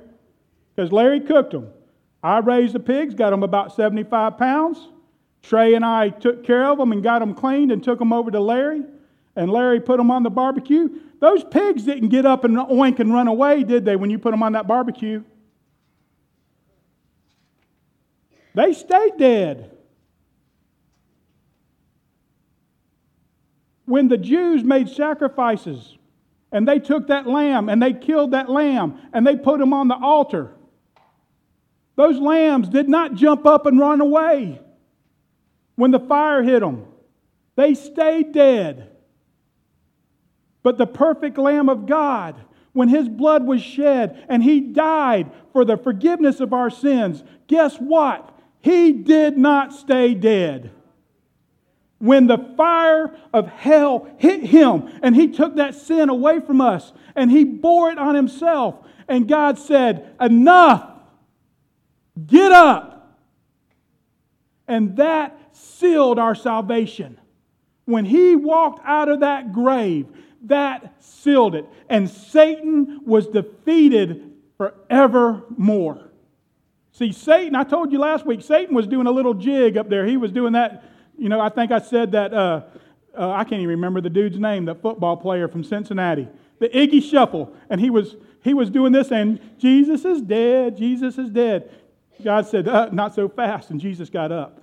Because 0.82 0.92
Larry 0.92 1.20
cooked 1.20 1.52
them. 1.52 1.68
I 2.24 2.38
raised 2.38 2.72
the 2.72 2.80
pigs, 2.80 3.14
got 3.14 3.30
them 3.30 3.44
about 3.44 3.72
75 3.72 4.36
pounds. 4.36 4.88
Trey 5.40 5.74
and 5.74 5.84
I 5.84 6.08
took 6.08 6.44
care 6.44 6.66
of 6.66 6.76
them 6.76 6.90
and 6.90 7.04
got 7.04 7.20
them 7.20 7.34
cleaned 7.34 7.70
and 7.70 7.84
took 7.84 8.00
them 8.00 8.12
over 8.12 8.32
to 8.32 8.40
Larry. 8.40 8.82
And 9.36 9.48
Larry 9.48 9.78
put 9.78 9.98
them 9.98 10.10
on 10.10 10.24
the 10.24 10.30
barbecue. 10.30 10.88
Those 11.20 11.44
pigs 11.44 11.84
didn't 11.84 12.08
get 12.08 12.26
up 12.26 12.42
and 12.42 12.56
oink 12.56 12.98
and 12.98 13.14
run 13.14 13.28
away, 13.28 13.62
did 13.62 13.84
they, 13.84 13.94
when 13.94 14.10
you 14.10 14.18
put 14.18 14.32
them 14.32 14.42
on 14.42 14.54
that 14.54 14.66
barbecue? 14.66 15.22
They 18.56 18.72
stayed 18.72 19.18
dead. 19.18 19.70
When 23.84 24.08
the 24.08 24.18
Jews 24.18 24.64
made 24.64 24.88
sacrifices 24.88 25.96
and 26.50 26.66
they 26.66 26.80
took 26.80 27.06
that 27.06 27.28
lamb 27.28 27.68
and 27.68 27.80
they 27.80 27.92
killed 27.92 28.32
that 28.32 28.50
lamb 28.50 28.98
and 29.12 29.24
they 29.24 29.36
put 29.36 29.60
him 29.60 29.72
on 29.72 29.86
the 29.86 29.94
altar, 29.94 30.56
those 32.02 32.18
lambs 32.18 32.68
did 32.68 32.88
not 32.88 33.14
jump 33.14 33.46
up 33.46 33.64
and 33.64 33.78
run 33.78 34.00
away 34.00 34.60
when 35.76 35.92
the 35.92 36.00
fire 36.00 36.42
hit 36.42 36.58
them. 36.58 36.84
They 37.54 37.74
stayed 37.74 38.32
dead. 38.32 38.90
But 40.64 40.78
the 40.78 40.86
perfect 40.86 41.38
Lamb 41.38 41.68
of 41.68 41.86
God, 41.86 42.34
when 42.72 42.88
his 42.88 43.08
blood 43.08 43.46
was 43.46 43.62
shed 43.62 44.24
and 44.28 44.42
he 44.42 44.58
died 44.58 45.30
for 45.52 45.64
the 45.64 45.76
forgiveness 45.76 46.40
of 46.40 46.52
our 46.52 46.70
sins, 46.70 47.22
guess 47.46 47.76
what? 47.76 48.36
He 48.58 48.90
did 48.90 49.38
not 49.38 49.72
stay 49.72 50.14
dead. 50.14 50.72
When 51.98 52.26
the 52.26 52.52
fire 52.56 53.16
of 53.32 53.46
hell 53.46 54.08
hit 54.18 54.42
him 54.42 54.90
and 55.04 55.14
he 55.14 55.28
took 55.28 55.54
that 55.54 55.76
sin 55.76 56.08
away 56.08 56.40
from 56.40 56.60
us 56.60 56.92
and 57.14 57.30
he 57.30 57.44
bore 57.44 57.92
it 57.92 57.98
on 57.98 58.16
himself, 58.16 58.74
and 59.06 59.28
God 59.28 59.56
said, 59.56 60.16
Enough, 60.20 60.91
get 62.26 62.52
up. 62.52 63.18
And 64.68 64.96
that 64.96 65.38
sealed 65.52 66.18
our 66.18 66.34
salvation. 66.34 67.18
When 67.84 68.04
he 68.04 68.36
walked 68.36 68.80
out 68.84 69.08
of 69.08 69.20
that 69.20 69.52
grave, 69.52 70.06
that 70.44 70.94
sealed 71.02 71.54
it. 71.54 71.66
And 71.88 72.08
Satan 72.08 73.00
was 73.04 73.26
defeated 73.26 74.32
forevermore. 74.56 76.10
See, 76.92 77.12
Satan, 77.12 77.54
I 77.54 77.64
told 77.64 77.90
you 77.90 77.98
last 77.98 78.26
week, 78.26 78.42
Satan 78.42 78.74
was 78.74 78.86
doing 78.86 79.06
a 79.06 79.10
little 79.10 79.34
jig 79.34 79.76
up 79.76 79.88
there. 79.88 80.06
He 80.06 80.16
was 80.16 80.30
doing 80.30 80.52
that, 80.52 80.84
you 81.16 81.28
know, 81.28 81.40
I 81.40 81.48
think 81.48 81.72
I 81.72 81.80
said 81.80 82.12
that, 82.12 82.32
uh, 82.34 82.62
uh, 83.16 83.30
I 83.30 83.44
can't 83.44 83.60
even 83.60 83.68
remember 83.68 84.00
the 84.00 84.10
dude's 84.10 84.38
name, 84.38 84.64
the 84.64 84.74
football 84.74 85.16
player 85.16 85.48
from 85.48 85.64
Cincinnati, 85.64 86.28
the 86.58 86.76
Ickey 86.76 87.00
Shuffle. 87.00 87.54
And 87.70 87.80
he 87.80 87.90
was, 87.90 88.16
he 88.42 88.54
was 88.54 88.70
doing 88.70 88.92
this, 88.92 89.10
and 89.10 89.40
Jesus 89.58 90.04
is 90.04 90.20
dead, 90.20 90.76
Jesus 90.76 91.18
is 91.18 91.30
dead. 91.30 91.70
God 92.22 92.46
said, 92.46 92.68
uh, 92.68 92.88
not 92.92 93.14
so 93.14 93.28
fast, 93.28 93.70
and 93.70 93.80
Jesus 93.80 94.10
got 94.10 94.32
up. 94.32 94.60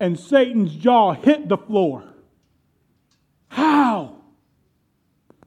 And 0.00 0.18
Satan's 0.18 0.74
jaw 0.74 1.12
hit 1.12 1.48
the 1.48 1.56
floor. 1.56 2.04
How? 3.48 4.16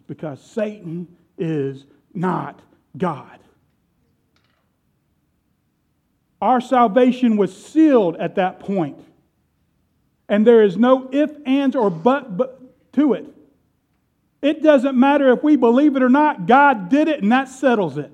Because 0.07 0.41
Satan 0.41 1.07
is 1.37 1.85
not 2.13 2.61
God. 2.97 3.39
Our 6.41 6.61
salvation 6.61 7.35
was 7.35 7.55
sealed 7.55 8.15
at 8.17 8.35
that 8.35 8.59
point. 8.59 8.97
And 10.29 10.45
there 10.45 10.63
is 10.63 10.77
no 10.77 11.09
if, 11.11 11.31
ands, 11.45 11.75
or 11.75 11.89
but, 11.89 12.37
but 12.37 12.93
to 12.93 13.13
it. 13.13 13.25
It 14.41 14.61
doesn't 14.61 14.97
matter 14.97 15.31
if 15.31 15.43
we 15.43 15.55
believe 15.55 15.95
it 15.95 16.03
or 16.03 16.09
not, 16.09 16.45
God 16.45 16.89
did 16.89 17.07
it 17.07 17.23
and 17.23 17.31
that 17.31 17.49
settles 17.49 17.97
it. 17.97 18.13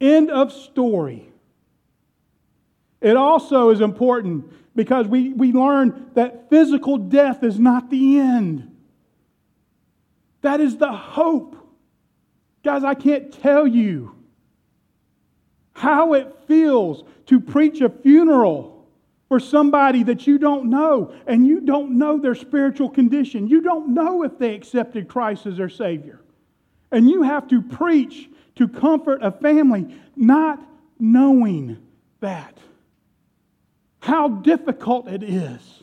End 0.00 0.30
of 0.30 0.52
story. 0.52 1.28
It 3.04 3.18
also 3.18 3.68
is 3.68 3.82
important 3.82 4.50
because 4.74 5.06
we, 5.06 5.34
we 5.34 5.52
learn 5.52 6.10
that 6.14 6.48
physical 6.48 6.96
death 6.96 7.44
is 7.44 7.60
not 7.60 7.90
the 7.90 8.18
end. 8.18 8.74
That 10.40 10.58
is 10.58 10.78
the 10.78 10.90
hope. 10.90 11.54
Guys, 12.64 12.82
I 12.82 12.94
can't 12.94 13.30
tell 13.30 13.66
you 13.66 14.14
how 15.74 16.14
it 16.14 16.34
feels 16.48 17.04
to 17.26 17.40
preach 17.40 17.82
a 17.82 17.90
funeral 17.90 18.86
for 19.28 19.38
somebody 19.38 20.02
that 20.04 20.26
you 20.26 20.38
don't 20.38 20.70
know 20.70 21.14
and 21.26 21.46
you 21.46 21.60
don't 21.60 21.98
know 21.98 22.18
their 22.18 22.34
spiritual 22.34 22.88
condition. 22.88 23.48
You 23.48 23.60
don't 23.60 23.92
know 23.92 24.22
if 24.22 24.38
they 24.38 24.54
accepted 24.54 25.08
Christ 25.08 25.44
as 25.44 25.58
their 25.58 25.68
Savior. 25.68 26.22
And 26.90 27.10
you 27.10 27.20
have 27.22 27.48
to 27.48 27.60
preach 27.60 28.30
to 28.54 28.66
comfort 28.66 29.22
a 29.22 29.30
family 29.30 29.94
not 30.16 30.66
knowing 30.98 31.76
that. 32.20 32.56
How 34.14 34.28
difficult 34.28 35.08
it 35.08 35.24
is. 35.24 35.82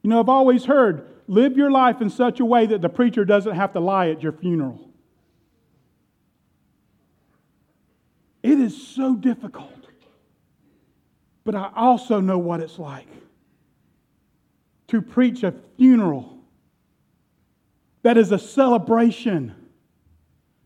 You 0.00 0.08
know, 0.08 0.20
I've 0.20 0.30
always 0.30 0.64
heard 0.64 1.06
live 1.28 1.54
your 1.54 1.70
life 1.70 2.00
in 2.00 2.08
such 2.08 2.40
a 2.40 2.46
way 2.46 2.64
that 2.64 2.80
the 2.80 2.88
preacher 2.88 3.26
doesn't 3.26 3.54
have 3.54 3.74
to 3.74 3.80
lie 3.80 4.08
at 4.08 4.22
your 4.22 4.32
funeral. 4.32 4.88
It 8.42 8.58
is 8.58 8.86
so 8.94 9.14
difficult. 9.14 9.86
But 11.44 11.54
I 11.54 11.70
also 11.76 12.20
know 12.20 12.38
what 12.38 12.60
it's 12.60 12.78
like 12.78 13.08
to 14.88 15.02
preach 15.02 15.42
a 15.42 15.52
funeral 15.76 16.38
that 18.00 18.16
is 18.16 18.32
a 18.32 18.38
celebration 18.38 19.54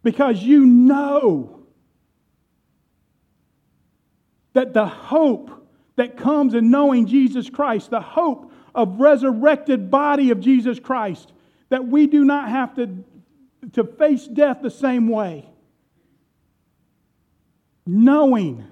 because 0.04 0.40
you 0.40 0.64
know 0.66 1.64
that 4.52 4.72
the 4.72 4.86
hope 4.86 5.62
that 5.96 6.16
comes 6.16 6.54
in 6.54 6.70
knowing 6.70 7.06
Jesus 7.06 7.48
Christ, 7.48 7.90
the 7.90 8.00
hope 8.00 8.52
of 8.74 9.00
resurrected 9.00 9.90
body 9.90 10.30
of 10.30 10.40
Jesus 10.40 10.80
Christ, 10.80 11.32
that 11.68 11.86
we 11.86 12.06
do 12.06 12.24
not 12.24 12.48
have 12.48 12.74
to, 12.74 13.04
to 13.72 13.84
face 13.84 14.26
death 14.26 14.58
the 14.62 14.70
same 14.70 15.08
way. 15.08 15.48
Knowing 17.86 18.66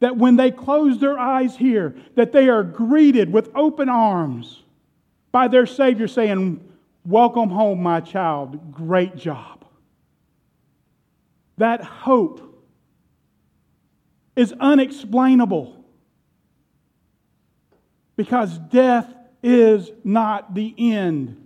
that 0.00 0.16
when 0.16 0.36
they 0.36 0.50
close 0.50 0.98
their 0.98 1.18
eyes 1.18 1.56
here 1.56 1.96
that 2.14 2.32
they 2.32 2.48
are 2.48 2.62
greeted 2.62 3.32
with 3.32 3.50
open 3.54 3.88
arms 3.88 4.62
by 5.32 5.48
their 5.48 5.66
savior 5.66 6.08
saying 6.08 6.60
welcome 7.04 7.48
home 7.48 7.82
my 7.82 8.00
child. 8.00 8.72
Great 8.72 9.16
job. 9.16 9.64
That 11.58 11.82
hope 11.82 12.55
is 14.36 14.54
unexplainable. 14.60 15.84
Because 18.14 18.58
death 18.58 19.12
is 19.42 19.90
not 20.04 20.54
the 20.54 20.74
end. 20.78 21.42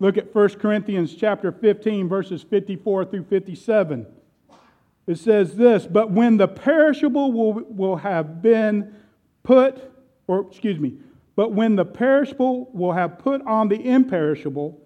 Look 0.00 0.18
at 0.18 0.34
1 0.34 0.48
corinthians 0.50 1.14
chapter 1.14 1.52
15 1.52 2.08
verses 2.08 2.42
54 2.42 3.04
through 3.04 3.24
57 3.24 4.06
it 5.06 5.18
says 5.18 5.56
this, 5.56 5.86
but 5.86 6.10
when 6.10 6.36
the 6.36 6.48
perishable 6.48 7.32
will, 7.32 7.52
will 7.52 7.96
have 7.96 8.40
been 8.40 8.94
put, 9.42 9.78
or 10.28 10.46
excuse 10.48 10.78
me, 10.78 10.94
but 11.34 11.52
when 11.52 11.76
the 11.76 11.84
perishable 11.84 12.70
will 12.72 12.92
have 12.92 13.18
put 13.18 13.44
on 13.46 13.68
the 13.68 13.84
imperishable, 13.84 14.80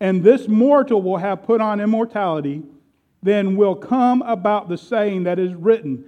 and 0.00 0.22
this 0.22 0.48
mortal 0.48 1.02
will 1.02 1.18
have 1.18 1.42
put 1.42 1.60
on 1.60 1.80
immortality, 1.80 2.62
then 3.22 3.56
will 3.56 3.74
come 3.74 4.22
about 4.22 4.68
the 4.68 4.78
saying 4.78 5.24
that 5.24 5.38
is 5.38 5.54
written 5.54 6.04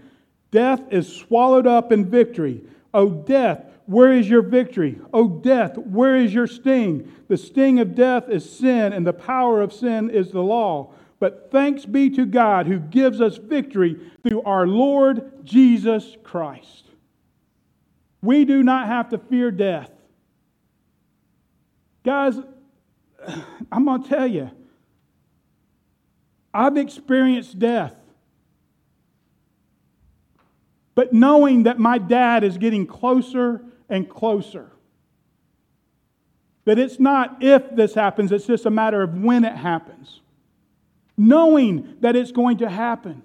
Death 0.51 0.83
is 0.91 1.07
swallowed 1.07 1.67
up 1.67 1.93
in 1.93 2.11
victory. 2.11 2.63
O 2.93 3.11
death, 3.11 3.65
where 3.87 4.13
is 4.13 4.29
your 4.29 4.43
victory? 4.43 5.01
O 5.13 5.29
death, 5.29 5.79
where 5.79 6.17
is 6.17 6.35
your 6.35 6.47
sting? 6.47 7.11
The 7.29 7.37
sting 7.37 7.79
of 7.79 7.95
death 7.95 8.29
is 8.29 8.51
sin, 8.51 8.93
and 8.93 9.07
the 9.07 9.13
power 9.13 9.61
of 9.61 9.73
sin 9.73 10.11
is 10.11 10.31
the 10.31 10.43
law. 10.43 10.93
But 11.21 11.51
thanks 11.53 11.85
be 11.85 12.11
to 12.11 12.27
God 12.27 12.67
who 12.67 12.81
gives 12.81 13.21
us 13.21 13.37
victory 13.37 14.01
through 14.23 14.43
our 14.43 14.67
Lord 14.67 15.45
Jesus 15.45 16.17
Christ. 16.25 16.87
We 18.23 18.45
do 18.45 18.63
not 18.63 18.87
have 18.87 19.11
to 19.11 19.19
fear 19.19 19.51
death. 19.51 19.91
Guys, 22.05 22.39
I'm 23.73 23.85
going 23.85 24.03
to 24.03 24.09
tell 24.09 24.27
you, 24.27 24.51
I've 26.53 26.77
experienced 26.77 27.59
death. 27.59 27.95
But 30.95 31.13
knowing 31.13 31.65
that 31.65 31.79
my 31.79 31.99
dad 31.99 32.45
is 32.45 32.59
getting 32.59 32.87
closer 32.87 33.63
and 33.89 34.09
closer, 34.09 34.71
that 36.65 36.79
it's 36.79 37.01
not 37.01 37.43
if 37.43 37.75
this 37.75 37.95
happens, 37.95 38.33
it's 38.33 38.47
just 38.47 38.67
a 38.67 38.71
matter 38.71 39.03
of 39.03 39.23
when 39.23 39.45
it 39.45 39.57
happens 39.57 40.21
knowing 41.21 41.97
that 42.01 42.17
it's 42.17 42.33
going 42.33 42.57
to 42.57 42.69
happen. 42.69 43.23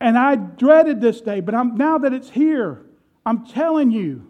And 0.00 0.16
I 0.16 0.36
dreaded 0.36 1.02
this 1.02 1.20
day, 1.20 1.40
but 1.40 1.54
I'm, 1.54 1.76
now 1.76 1.98
that 1.98 2.14
it's 2.14 2.30
here, 2.30 2.80
I'm 3.26 3.44
telling 3.46 3.90
you, 3.90 4.26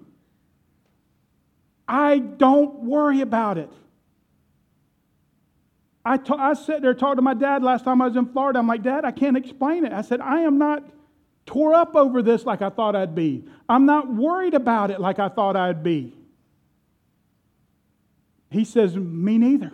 I 1.87 2.18
don't 2.18 2.81
worry 2.81 3.20
about 3.20 3.59
it. 3.59 3.70
I, 6.09 6.16
ta- 6.16 6.36
I 6.36 6.54
sat 6.54 6.82
there 6.82 6.94
talking 6.94 7.16
to 7.16 7.22
my 7.22 7.34
dad 7.34 7.62
last 7.62 7.84
time 7.84 8.00
I 8.00 8.06
was 8.06 8.16
in 8.16 8.26
Florida. 8.26 8.59
I'm 8.59 8.66
like, 8.66 8.82
Dad, 8.82 9.04
I 9.04 9.11
can't 9.11 9.36
explain 9.36 9.84
it. 9.84 9.92
I 9.92 10.02
said, 10.02 10.20
I 10.20 10.40
am 10.40 10.59
not 10.59 10.88
tore 11.44 11.74
up 11.74 11.94
over 11.96 12.22
this 12.22 12.44
like 12.44 12.62
I 12.62 12.70
thought 12.70 12.96
I'd 12.96 13.14
be. 13.14 13.44
I'm 13.68 13.84
not 13.86 14.12
worried 14.12 14.54
about 14.54 14.90
it 14.90 15.00
like 15.00 15.18
I 15.18 15.28
thought 15.28 15.56
I'd 15.56 15.82
be. 15.82 16.14
He 18.50 18.64
says, 18.64 18.96
Me 18.96 19.38
neither. 19.38 19.72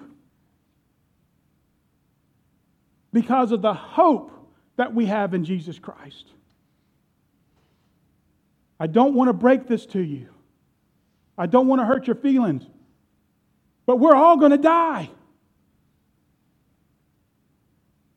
because 3.15 3.53
of 3.53 3.63
the 3.63 3.73
hope 3.73 4.33
that 4.77 4.93
we 4.93 5.07
have 5.07 5.33
in 5.33 5.45
Jesus 5.45 5.79
Christ. 5.79 6.27
I 8.79 8.89
don't 8.89 9.15
want 9.15 9.29
to 9.29 9.33
break 9.33 9.69
this 9.69 9.87
to 9.87 10.01
you. 10.01 10.29
I 11.39 11.47
don't 11.47 11.69
want 11.69 11.81
to 11.81 11.87
hurt 11.87 12.09
your 12.09 12.17
feelings. 12.17 12.65
But 13.87 14.01
we're 14.01 14.17
all 14.17 14.37
going 14.37 14.51
to 14.51 14.59
die. 14.59 15.11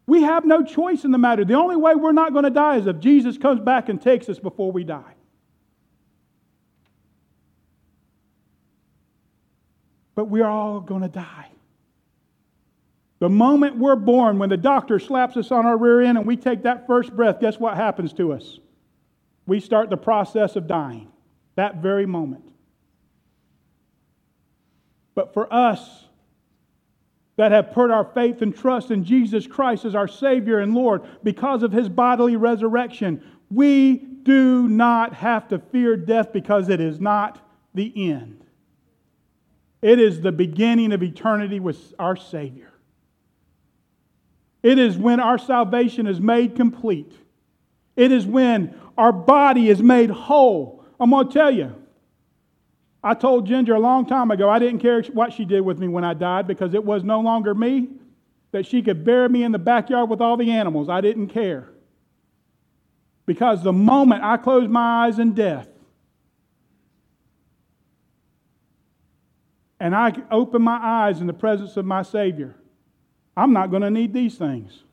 We 0.08 0.24
have 0.24 0.45
no 0.45 0.64
choice 0.64 1.03
in 1.03 1.12
the 1.12 1.18
matter. 1.18 1.43
The 1.43 1.55
only 1.55 1.76
way 1.76 1.93
we're 1.93 2.14
not 2.14 2.32
going 2.32 2.45
to 2.45 2.49
die 2.49 2.78
is 2.78 2.88
if 2.88 2.99
Jesus 2.99 3.38
comes 3.38 3.60
back 3.60 3.89
and 3.89 4.01
takes 4.01 4.30
us 4.30 4.39
before 4.39 4.72
we 4.72 4.86
die. 4.86 5.14
But 10.16 10.26
we're 10.26 10.47
all 10.47 10.80
going 10.80 11.01
to 11.01 11.10
die. 11.10 11.49
The 13.20 13.30
moment 13.30 13.78
we're 13.78 13.95
born, 13.95 14.39
when 14.39 14.49
the 14.49 14.58
doctor 14.58 14.97
slaps 14.97 15.36
us 15.38 15.51
on 15.51 15.66
our 15.66 15.78
rear 15.78 16.01
end 16.01 16.18
and 16.18 16.26
we 16.26 16.38
take 16.38 16.64
that 16.64 16.88
first 16.88 17.16
breath, 17.16 17.39
guess 17.41 17.60
what 17.60 17.76
happens 17.76 18.14
to 18.14 18.32
us? 18.32 18.60
We 19.45 19.60
start 19.60 19.89
the 19.89 19.97
process 19.97 20.55
of 20.55 20.68
dying 20.68 21.12
that 21.55 21.78
very 21.78 22.05
moment. 22.05 22.43
But 25.16 25.34
for 25.34 25.51
us 25.51 26.07
that 27.38 27.52
have 27.52 27.72
put 27.72 27.90
our 27.90 28.04
faith 28.04 28.42
and 28.42 28.56
trust 28.56 28.92
in 28.92 29.04
Jesus 29.04 29.48
Christ 29.48 29.86
as 29.86 29.96
our 29.96 30.08
Savior 30.08 30.60
and 30.60 30.74
Lord 30.74 31.04
because 31.24 31.64
of 31.64 31.72
His 31.72 31.88
bodily 31.88 32.36
resurrection, 32.36 33.24
we 33.50 33.98
do 33.98 34.68
not 34.68 35.14
have 35.14 35.48
to 35.50 35.60
fear 35.60 35.96
death 35.96 36.34
because 36.34 36.68
it 36.68 36.82
is 36.82 37.00
not 37.00 37.40
the 37.74 38.12
end. 38.12 38.44
It 39.82 40.00
is 40.00 40.22
the 40.22 40.32
beginning 40.32 40.92
of 40.92 41.04
eternity 41.04 41.60
with 41.60 41.94
our 42.00 42.16
Savior. 42.16 42.74
It 44.64 44.80
is 44.80 44.98
when 44.98 45.20
our 45.20 45.38
salvation 45.38 46.08
is 46.08 46.20
made 46.20 46.56
complete. 46.56 47.14
It 47.96 48.12
is 48.12 48.26
when 48.26 48.78
our 48.98 49.14
body 49.14 49.70
is 49.70 49.82
made 49.82 50.10
whole. 50.10 50.84
I'm 51.00 51.12
going 51.12 51.28
to 51.28 51.34
tell 51.34 51.52
you. 51.52 51.76
I 53.08 53.14
told 53.14 53.47
Ginger 53.47 53.74
a 53.74 53.80
long 53.80 54.05
time 54.05 54.32
ago 54.32 54.49
I 54.49 54.60
didn't 54.60 54.82
care 54.82 55.01
what 55.01 55.32
she 55.32 55.45
did 55.45 55.62
with 55.62 55.80
me 55.80 55.88
when 55.88 56.03
I 56.03 56.14
died 56.14 56.45
because 56.45 56.74
it 56.74 56.84
was 56.84 57.05
no 57.05 57.22
longer 57.22 57.55
me, 57.55 57.88
that 58.51 58.66
she 58.66 58.82
could 58.82 59.05
bury 59.05 59.30
me 59.30 59.43
in 59.43 59.53
the 59.53 59.60
backyard 59.60 60.10
with 60.10 60.20
all 60.20 60.36
the 60.36 60.51
animals. 60.51 60.89
I 60.89 60.99
didn't 60.99 61.30
care. 61.30 61.70
Because 63.26 63.64
the 63.64 63.72
moment 63.72 64.26
I 64.26 64.36
closed 64.36 64.70
my 64.70 65.05
eyes 65.05 65.20
in 65.20 65.32
death, 65.32 65.70
and 69.80 69.95
I 69.95 70.14
opened 70.30 70.66
my 70.66 70.78
eyes 70.78 71.22
in 71.22 71.28
the 71.28 71.34
presence 71.34 71.78
of 71.78 71.86
my 71.86 72.01
Savior, 72.01 72.55
I'm 73.38 73.53
not 73.53 73.72
going 73.72 73.84
to 73.84 73.89
need 73.89 74.12
these 74.12 74.36
things. 74.36 74.84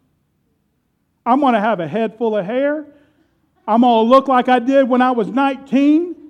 I'm 1.26 1.40
going 1.40 1.54
to 1.54 1.60
have 1.60 1.80
a 1.80 1.88
head 1.88 2.16
full 2.16 2.36
of 2.36 2.46
hair. 2.46 2.86
I'm 3.66 3.80
going 3.80 4.06
to 4.06 4.08
look 4.08 4.28
like 4.28 4.48
I 4.48 4.60
did 4.60 4.88
when 4.88 5.02
I 5.02 5.10
was 5.10 5.26
19. 5.26 6.23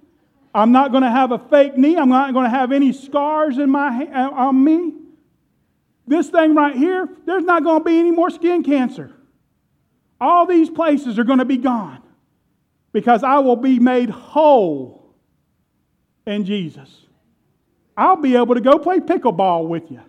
I'm 0.55 0.71
not 0.71 0.93
going 0.93 1.03
to 1.03 1.11
have 1.11 1.33
a 1.33 1.39
fake 1.39 1.77
knee. 1.77 1.97
I'm 1.97 2.09
not 2.09 2.33
going 2.33 2.45
to 2.45 2.51
have 2.51 2.71
any 2.71 2.93
scars 2.93 3.59
in 3.59 3.71
my, 3.71 4.07
uh, 4.07 4.31
on 4.31 4.63
me. 4.63 4.93
This 6.07 6.29
thing 6.29 6.55
right 6.55 6.77
here, 6.77 7.09
there's 7.27 7.43
not 7.43 7.65
going 7.65 7.81
to 7.81 7.85
be 7.85 7.99
any 7.99 8.13
more 8.13 8.31
skin 8.31 8.63
cancer. 8.63 9.11
All 10.21 10.47
these 10.47 10.71
places 10.71 11.19
are 11.19 11.25
going 11.25 11.41
to 11.41 11.45
be 11.45 11.57
gone 11.57 12.03
because 12.93 13.25
I 13.25 13.41
will 13.41 13.57
be 13.57 13.81
made 13.81 14.11
whole 14.11 15.15
in 16.25 16.45
Jesus. 16.45 16.89
I'll 17.97 18.17
be 18.17 18.37
able 18.37 18.55
to 18.55 18.61
go 18.61 18.79
play 18.79 19.01
pickleball 19.01 19.67
with 19.67 19.91
you. 19.91 20.01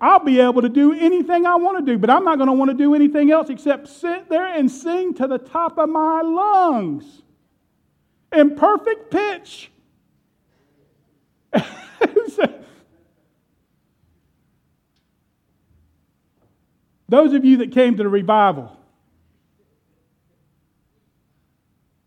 I'll 0.00 0.24
be 0.24 0.40
able 0.40 0.62
to 0.62 0.70
do 0.70 0.94
anything 0.94 1.44
I 1.44 1.56
want 1.56 1.84
to 1.84 1.92
do, 1.92 1.98
but 1.98 2.08
I'm 2.08 2.24
not 2.24 2.38
going 2.38 2.46
to 2.46 2.54
want 2.54 2.70
to 2.70 2.76
do 2.76 2.94
anything 2.94 3.30
else 3.30 3.50
except 3.50 3.88
sit 3.88 4.30
there 4.30 4.46
and 4.46 4.70
sing 4.70 5.12
to 5.14 5.26
the 5.26 5.36
top 5.36 5.76
of 5.76 5.90
my 5.90 6.22
lungs 6.22 7.22
in 8.32 8.56
perfect 8.56 9.10
pitch. 9.10 9.70
Those 17.08 17.32
of 17.34 17.44
you 17.44 17.56
that 17.58 17.72
came 17.72 17.96
to 17.96 18.02
the 18.04 18.08
revival, 18.08 18.76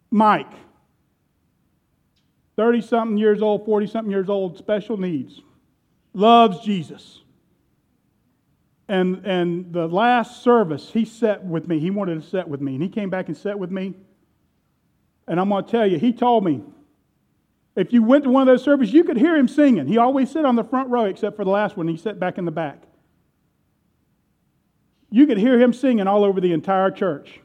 Mike, 0.10 0.52
30 2.56 2.82
something 2.82 3.18
years 3.18 3.42
old, 3.42 3.66
40 3.66 3.88
something 3.88 4.12
years 4.12 4.30
old, 4.30 4.58
special 4.58 4.96
needs, 4.96 5.42
loves 6.14 6.64
Jesus. 6.64 7.20
And, 8.88 9.26
and 9.26 9.74
the 9.74 9.88
last 9.88 10.44
service, 10.44 10.92
he 10.92 11.04
sat 11.04 11.44
with 11.44 11.68
me. 11.68 11.80
He 11.80 11.90
wanted 11.90 12.22
to 12.22 12.30
sit 12.30 12.48
with 12.48 12.62
me. 12.62 12.76
And 12.76 12.84
he 12.84 12.90
came 12.90 13.10
back 13.10 13.28
and 13.28 13.36
sat 13.36 13.58
with 13.58 13.72
me. 13.72 13.96
And 15.28 15.40
I'm 15.40 15.50
going 15.50 15.64
to 15.64 15.72
tell 15.72 15.88
you, 15.88 15.98
he 15.98 16.12
told 16.12 16.44
me 16.44 16.62
if 17.76 17.92
you 17.92 18.04
went 18.04 18.24
to 18.26 18.30
one 18.30 18.42
of 18.42 18.48
those 18.48 18.64
services, 18.64 18.94
you 18.94 19.04
could 19.04 19.18
hear 19.18 19.36
him 19.36 19.48
singing. 19.48 19.88
He 19.88 19.98
always 19.98 20.30
sat 20.30 20.46
on 20.46 20.56
the 20.56 20.64
front 20.64 20.90
row, 20.90 21.06
except 21.06 21.36
for 21.36 21.44
the 21.44 21.52
last 21.52 21.76
one. 21.76 21.88
He 21.88 21.98
sat 21.98 22.20
back 22.20 22.38
in 22.38 22.46
the 22.46 22.52
back. 22.52 22.84
You 25.10 25.26
could 25.28 25.38
hear 25.38 25.60
him 25.60 25.74
singing 25.74 26.08
all 26.08 26.24
over 26.24 26.42
the 26.42 26.54
entire 26.54 26.92
church. 26.92 27.40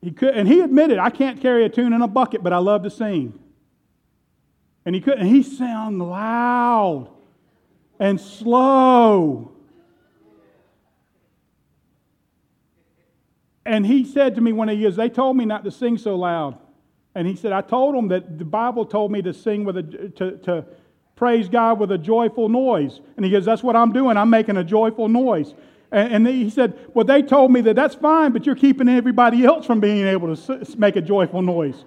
He 0.00 0.12
could, 0.12 0.36
and 0.36 0.46
he 0.46 0.60
admitted, 0.60 0.98
I 0.98 1.10
can't 1.10 1.40
carry 1.40 1.64
a 1.64 1.68
tune 1.68 1.92
in 1.92 2.02
a 2.02 2.08
bucket, 2.08 2.42
but 2.42 2.52
I 2.52 2.58
love 2.58 2.84
to 2.84 2.90
sing. 2.90 3.38
And 4.84 4.94
he 4.94 5.00
could, 5.00 5.18
and 5.18 5.28
he 5.28 5.42
sang 5.42 5.98
loud 5.98 7.10
and 7.98 8.20
slow. 8.20 9.52
And 13.68 13.86
he 13.86 14.02
said 14.02 14.34
to 14.36 14.40
me 14.40 14.52
one 14.52 14.70
of 14.70 14.76
the 14.76 14.80
years, 14.80 14.96
they 14.96 15.10
told 15.10 15.36
me 15.36 15.44
not 15.44 15.62
to 15.64 15.70
sing 15.70 15.98
so 15.98 16.16
loud. 16.16 16.58
And 17.14 17.28
he 17.28 17.36
said, 17.36 17.52
I 17.52 17.60
told 17.60 17.94
them 17.94 18.08
that 18.08 18.38
the 18.38 18.44
Bible 18.44 18.86
told 18.86 19.12
me 19.12 19.20
to 19.20 19.34
sing 19.34 19.64
with 19.64 19.76
a, 19.76 19.82
to, 19.82 20.38
to 20.38 20.64
praise 21.16 21.50
God 21.50 21.78
with 21.78 21.92
a 21.92 21.98
joyful 21.98 22.48
noise. 22.48 23.00
And 23.16 23.26
he 23.26 23.30
goes, 23.30 23.44
That's 23.44 23.62
what 23.62 23.76
I'm 23.76 23.92
doing. 23.92 24.16
I'm 24.16 24.30
making 24.30 24.56
a 24.56 24.64
joyful 24.64 25.08
noise. 25.08 25.52
And, 25.92 26.26
and 26.26 26.26
he 26.26 26.48
said, 26.48 26.78
Well, 26.94 27.04
they 27.04 27.20
told 27.20 27.52
me 27.52 27.60
that 27.62 27.76
that's 27.76 27.94
fine, 27.94 28.32
but 28.32 28.46
you're 28.46 28.54
keeping 28.54 28.88
everybody 28.88 29.44
else 29.44 29.66
from 29.66 29.80
being 29.80 30.06
able 30.06 30.34
to 30.34 30.66
make 30.78 30.96
a 30.96 31.02
joyful 31.02 31.42
noise. 31.42 31.84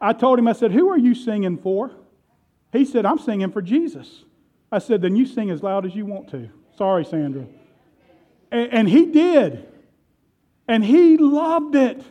I 0.00 0.14
told 0.14 0.38
him, 0.38 0.48
I 0.48 0.54
said, 0.54 0.72
Who 0.72 0.88
are 0.88 0.98
you 0.98 1.14
singing 1.14 1.58
for? 1.58 1.90
He 2.72 2.86
said, 2.86 3.04
I'm 3.04 3.18
singing 3.18 3.52
for 3.52 3.60
Jesus. 3.60 4.24
I 4.72 4.78
said, 4.78 5.02
Then 5.02 5.16
you 5.16 5.26
sing 5.26 5.50
as 5.50 5.62
loud 5.62 5.84
as 5.84 5.94
you 5.94 6.06
want 6.06 6.30
to. 6.30 6.48
Sorry, 6.78 7.04
Sandra. 7.04 7.44
And, 8.50 8.72
and 8.72 8.88
he 8.88 9.04
did. 9.04 9.68
And 10.66 10.84
he 10.84 11.16
loved 11.16 11.74
it. 11.74 12.02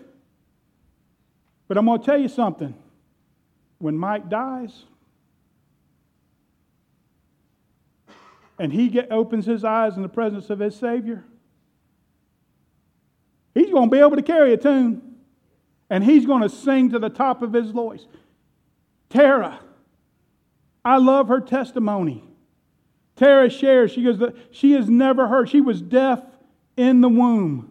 But 1.67 1.77
I'm 1.77 1.85
going 1.85 1.99
to 1.99 2.05
tell 2.05 2.19
you 2.19 2.27
something. 2.27 2.75
When 3.79 3.97
Mike 3.97 4.29
dies, 4.29 4.85
and 8.59 8.71
he 8.71 8.87
get, 8.87 9.11
opens 9.11 9.45
his 9.45 9.65
eyes 9.65 9.95
in 9.95 10.03
the 10.03 10.09
presence 10.09 10.49
of 10.49 10.59
his 10.59 10.75
Savior, 10.75 11.25
he's 13.53 13.71
going 13.71 13.89
to 13.89 13.93
be 13.93 13.99
able 13.99 14.15
to 14.15 14.21
carry 14.21 14.53
a 14.53 14.57
tune. 14.57 15.01
And 15.89 16.03
he's 16.03 16.25
going 16.25 16.41
to 16.41 16.49
sing 16.49 16.91
to 16.91 16.99
the 16.99 17.09
top 17.09 17.41
of 17.41 17.53
his 17.53 17.71
voice. 17.71 18.05
Tara, 19.09 19.59
I 20.83 20.97
love 20.97 21.27
her 21.27 21.39
testimony. 21.39 22.23
Tara 23.15 23.49
shares, 23.49 23.91
she 23.91 24.03
goes, 24.03 24.19
she 24.51 24.71
has 24.71 24.89
never 24.89 25.27
heard, 25.27 25.49
she 25.49 25.61
was 25.61 25.81
deaf 25.81 26.21
in 26.77 27.01
the 27.01 27.09
womb. 27.09 27.69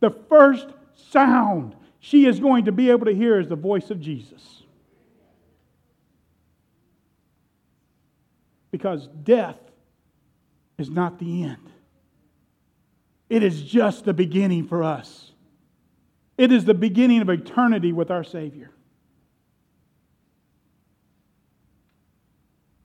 The 0.00 0.10
first 0.10 0.68
sound 0.94 1.74
she 2.00 2.26
is 2.26 2.38
going 2.40 2.66
to 2.66 2.72
be 2.72 2.90
able 2.90 3.06
to 3.06 3.14
hear 3.14 3.40
is 3.40 3.48
the 3.48 3.56
voice 3.56 3.90
of 3.90 4.00
Jesus. 4.00 4.62
Because 8.70 9.08
death 9.24 9.58
is 10.78 10.90
not 10.90 11.18
the 11.18 11.44
end, 11.44 11.72
it 13.28 13.42
is 13.42 13.62
just 13.62 14.04
the 14.04 14.14
beginning 14.14 14.66
for 14.66 14.82
us. 14.82 15.32
It 16.36 16.52
is 16.52 16.64
the 16.64 16.74
beginning 16.74 17.20
of 17.20 17.28
eternity 17.28 17.92
with 17.92 18.12
our 18.12 18.22
Savior. 18.22 18.70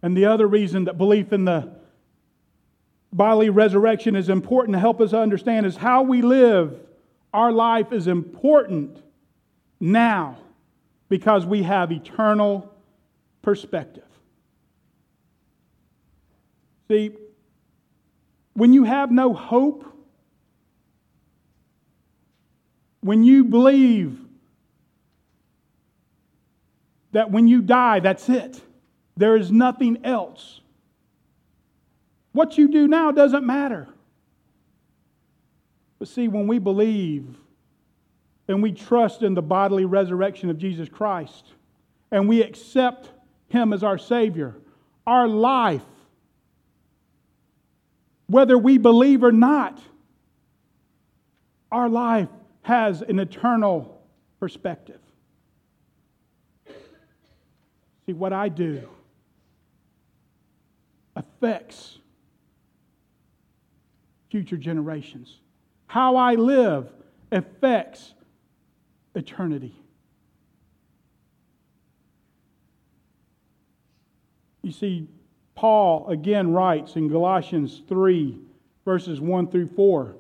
And 0.02 0.18
the 0.18 0.26
other 0.26 0.48
reason 0.48 0.86
that 0.86 0.98
belief 0.98 1.32
in 1.32 1.46
the 1.46 1.70
bodily 3.14 3.52
resurrection 3.52 4.16
is 4.16 4.28
important 4.28 4.74
to 4.74 4.80
help 4.80 5.00
us 5.00 5.14
understand 5.14 5.66
is 5.68 5.78
how 5.78 6.02
we 6.02 6.22
live. 6.22 6.80
Our 7.34 7.52
life 7.52 7.92
is 7.92 8.08
important 8.08 9.02
now 9.80 10.38
because 11.10 11.46
we 11.46 11.64
have 11.64 11.92
eternal 11.92 12.72
perspective. 13.42 14.04
See, 16.90 17.12
when 18.54 18.74
you 18.74 18.84
have 18.84 19.12
no 19.12 19.34
hope, 19.34 19.86
when 23.02 23.24
you 23.24 23.44
believe 23.44 24.20
that 27.12 27.32
when 27.32 27.48
you 27.48 27.62
die, 27.62 28.00
that's 28.00 28.30
it, 28.30 28.62
there 29.18 29.36
is 29.36 29.52
nothing 29.52 30.04
else. 30.04 30.62
What 32.32 32.58
you 32.58 32.68
do 32.68 32.88
now 32.88 33.12
doesn't 33.12 33.46
matter. 33.46 33.88
But 36.04 36.10
see, 36.10 36.28
when 36.28 36.48
we 36.48 36.60
believe 36.60 37.34
and 38.50 38.62
we 38.62 38.74
trust 38.74 39.22
in 39.22 39.36
the 39.36 39.42
bodily 39.42 39.86
resurrection 39.86 40.50
of 40.50 40.58
Jesus 40.58 40.90
Christ 40.90 41.46
and 42.12 42.28
we 42.28 42.42
accept 42.42 43.10
Him 43.48 43.72
as 43.72 43.84
our 43.84 43.98
Savior, 43.98 44.54
our 45.08 45.30
life 45.30 45.82
whether 48.28 48.58
we 48.58 48.78
believe 48.78 49.24
or 49.24 49.32
not, 49.32 49.80
our 51.72 51.88
life 51.88 52.28
has 52.64 53.02
an 53.02 53.18
eternal 53.18 54.06
perspective. 54.42 55.00
See, 58.06 58.12
what 58.12 58.34
I 58.34 58.50
do 58.50 58.90
affects 61.16 61.98
future 64.30 64.58
generations. 64.58 65.40
How 65.94 66.16
I 66.16 66.34
live 66.34 66.92
affects 67.32 68.16
eternity. 69.14 69.76
You 74.64 74.72
see, 74.72 75.08
Paul 75.54 76.10
again 76.10 76.52
writes 76.52 76.96
in 76.96 77.10
Galatians 77.10 77.84
3, 77.88 78.40
verses 78.84 79.22
1 79.22 79.52
through 79.52 79.68
4. 79.68 80.16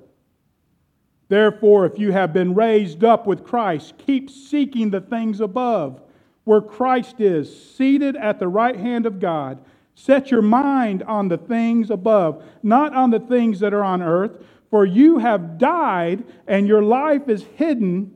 Therefore, 1.28 1.88
if 1.88 1.97
you 1.97 2.11
have 2.11 2.34
been 2.34 2.53
raised 2.53 3.03
up 3.03 3.26
with 3.26 3.43
Christ, 3.43 3.95
keep 3.97 4.30
seeking 4.30 4.91
the 4.91 5.01
things 5.01 5.41
above, 5.41 6.03
where 6.43 6.61
Christ 6.61 7.19
is, 7.19 7.74
seated 7.76 8.15
at 8.15 8.38
the 8.38 8.47
right 8.47 8.76
hand 8.76 9.07
of 9.07 9.19
God. 9.19 9.57
Set 9.95 10.30
your 10.30 10.43
mind 10.43 11.01
on 11.01 11.30
the 11.30 11.38
things 11.39 11.89
above, 11.89 12.43
not 12.61 12.93
on 12.93 13.09
the 13.09 13.19
things 13.19 13.59
that 13.61 13.74
are 13.74 13.84
on 13.84 14.03
earth, 14.03 14.38
for 14.74 14.88
you 14.88 15.19
have 15.19 15.59
died, 15.59 16.24
and 16.47 16.67
your 16.67 16.82
life 16.82 17.30
is 17.30 17.43
hidden 17.43 18.11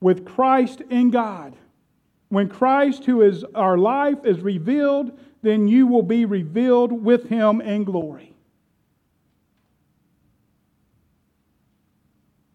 with 0.00 0.24
Christ 0.24 0.82
in 0.88 1.10
God. 1.10 1.56
When 2.28 2.48
Christ, 2.48 3.06
who 3.06 3.22
is 3.22 3.42
our 3.56 3.76
life, 3.76 4.24
is 4.24 4.38
revealed, 4.40 5.18
then 5.42 5.66
you 5.66 5.88
will 5.88 6.04
be 6.04 6.26
revealed 6.26 6.92
with 6.92 7.28
him 7.28 7.60
in 7.60 7.82
glory. 7.82 8.36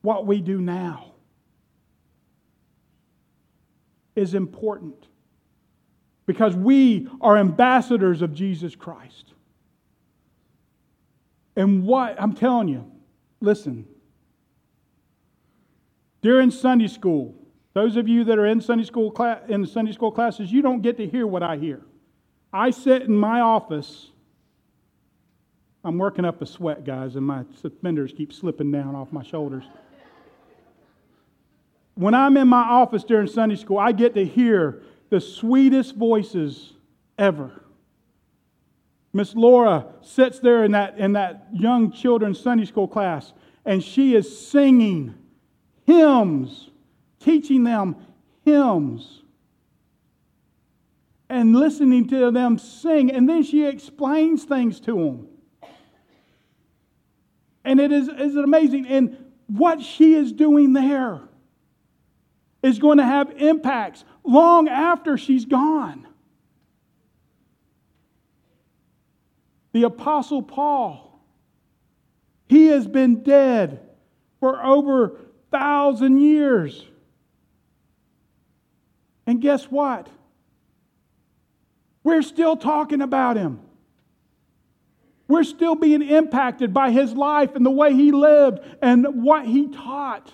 What 0.01 0.25
we 0.25 0.39
do 0.39 0.61
now 0.61 1.11
is 4.15 4.33
important 4.33 5.09
because 6.25 6.55
we 6.55 7.09
are 7.19 7.36
ambassadors 7.36 8.21
of 8.21 8.33
Jesus 8.33 8.77
Christ. 8.77 9.33
And 11.57 11.83
what, 11.83 12.15
I'm 12.17 12.31
telling 12.31 12.69
you, 12.69 12.89
listen, 13.39 13.88
during 16.21 16.51
Sunday 16.51 16.88
school, 16.88 17.36
Those 17.75 17.97
of 17.97 18.07
you 18.07 18.23
that 18.23 18.39
are 18.39 18.45
in 18.45 18.61
Sunday 18.61 18.86
school 18.86 19.11
class, 19.11 19.41
in 19.49 19.65
Sunday 19.65 19.91
school 19.91 20.09
classes, 20.09 20.49
you 20.49 20.61
don't 20.61 20.81
get 20.81 20.95
to 20.97 21.05
hear 21.05 21.27
what 21.27 21.43
I 21.43 21.57
hear. 21.57 21.81
I 22.53 22.71
sit 22.71 23.01
in 23.01 23.17
my 23.17 23.41
office. 23.41 24.11
I'm 25.83 25.97
working 25.97 26.23
up 26.23 26.41
a 26.41 26.45
sweat, 26.45 26.86
guys, 26.86 27.17
and 27.17 27.25
my 27.25 27.43
suspenders 27.61 28.13
keep 28.15 28.31
slipping 28.31 28.71
down 28.71 28.95
off 28.95 29.11
my 29.11 29.23
shoulders. 29.23 29.65
When 31.95 32.13
I'm 32.13 32.38
in 32.38 32.47
my 32.47 32.63
office 32.63 33.03
during 33.03 33.27
Sunday 33.27 33.57
school, 33.57 33.77
I 33.77 33.91
get 33.91 34.15
to 34.15 34.25
hear 34.25 34.81
the 35.09 35.19
sweetest 35.19 35.95
voices 35.95 36.71
ever. 37.17 37.51
Miss 39.16 39.34
Laura 39.34 39.88
sits 40.01 40.39
there 40.39 40.63
in 40.66 40.74
that, 40.74 40.97
in 40.97 41.13
that 41.13 41.47
young 41.53 41.91
children's 41.91 42.39
Sunday 42.39 42.66
school 42.66 42.88
class, 42.88 43.34
and 43.66 43.84
she 43.84 44.13
is 44.13 44.47
singing 44.47 45.16
hymns 45.86 46.70
teaching 47.26 47.63
them 47.63 47.95
hymns 48.43 49.24
and 51.28 51.55
listening 51.55 52.07
to 52.07 52.30
them 52.30 52.57
sing. 52.59 53.11
And 53.11 53.28
then 53.28 53.41
she 53.41 53.66
explains 53.66 54.43
things 54.43 54.80
to 54.82 54.93
them. 54.93 55.28
And 57.63 57.80
it 57.80 57.91
is, 57.91 58.07
is 58.07 58.36
amazing. 58.36 58.86
And 58.86 59.18
what 59.47 59.82
she 59.82 60.13
is 60.13 60.32
doing 60.32 60.74
there 60.74 61.22
is 62.61 62.78
going 62.78 62.99
to 62.99 63.05
have 63.05 63.32
impacts 63.38 64.05
long 64.24 64.68
after 64.68 65.18
she's 65.18 65.45
gone. 65.45 66.05
The 69.76 69.84
Apostle 69.84 70.41
Paul, 70.41 71.19
he 72.47 72.67
has 72.67 72.88
been 72.88 73.23
dead 73.23 73.82
for 74.39 74.63
over 74.63 75.19
thousand 75.51 76.21
years. 76.21 76.86
And 79.28 79.41
guess 79.41 79.65
what? 79.65 80.07
We're 82.05 82.21
still 82.21 82.55
talking 82.55 83.01
about 83.01 83.36
him. 83.36 83.59
We're 85.28 85.43
still 85.43 85.76
being 85.76 86.03
impacted 86.03 86.73
by 86.73 86.91
his 86.91 87.11
life 87.11 87.53
and 87.53 87.65
the 87.65 87.69
way 87.69 87.93
he 87.93 88.13
lived 88.13 88.59
and 88.82 89.23
what 89.26 89.45
he 89.45 89.67
taught. 89.67 90.32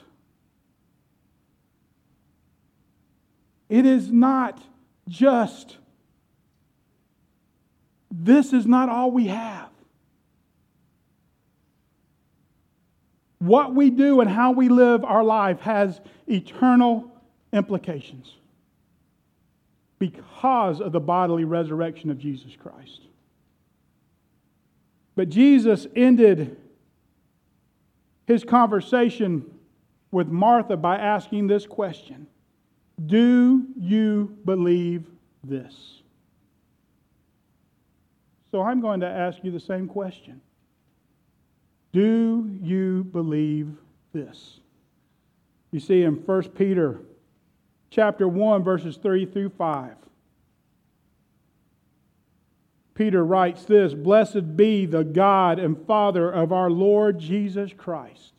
It 3.69 3.87
is 3.87 4.11
not 4.11 4.61
just, 5.07 5.77
this 8.11 8.51
is 8.53 8.65
not 8.65 8.89
all 8.89 9.11
we 9.11 9.27
have. 9.27 9.69
What 13.39 13.73
we 13.73 13.89
do 13.89 14.21
and 14.21 14.29
how 14.29 14.51
we 14.51 14.69
live 14.69 15.03
our 15.03 15.23
life 15.23 15.61
has 15.61 15.99
eternal 16.27 17.11
implications 17.51 18.35
because 19.97 20.81
of 20.81 20.91
the 20.91 20.99
bodily 20.99 21.43
resurrection 21.43 22.11
of 22.11 22.17
Jesus 22.17 22.55
Christ. 22.61 23.01
But 25.15 25.29
Jesus 25.29 25.87
ended 25.95 26.57
his 28.27 28.43
conversation 28.43 29.45
with 30.11 30.27
Martha 30.27 30.77
by 30.77 30.97
asking 30.97 31.47
this 31.47 31.65
question 31.65 32.27
Do 33.05 33.65
you 33.77 34.37
believe 34.45 35.05
this? 35.43 36.00
So 38.51 38.61
I'm 38.61 38.81
going 38.81 38.99
to 38.99 39.07
ask 39.07 39.39
you 39.43 39.51
the 39.51 39.59
same 39.59 39.87
question 39.87 40.41
Do 41.93 42.49
you 42.61 43.05
believe 43.05 43.69
this? 44.13 44.59
You 45.71 45.79
see, 45.79 46.03
in 46.03 46.15
1 46.15 46.49
Peter 46.49 46.99
chapter 47.89 48.27
1, 48.27 48.63
verses 48.63 48.97
3 48.97 49.25
through 49.25 49.49
5. 49.49 49.95
Peter 52.93 53.23
writes 53.23 53.63
this 53.63 53.93
Blessed 53.93 54.57
be 54.57 54.85
the 54.85 55.05
God 55.05 55.59
and 55.59 55.87
Father 55.87 56.29
of 56.29 56.51
our 56.51 56.69
Lord 56.69 57.19
Jesus 57.19 57.71
Christ, 57.75 58.33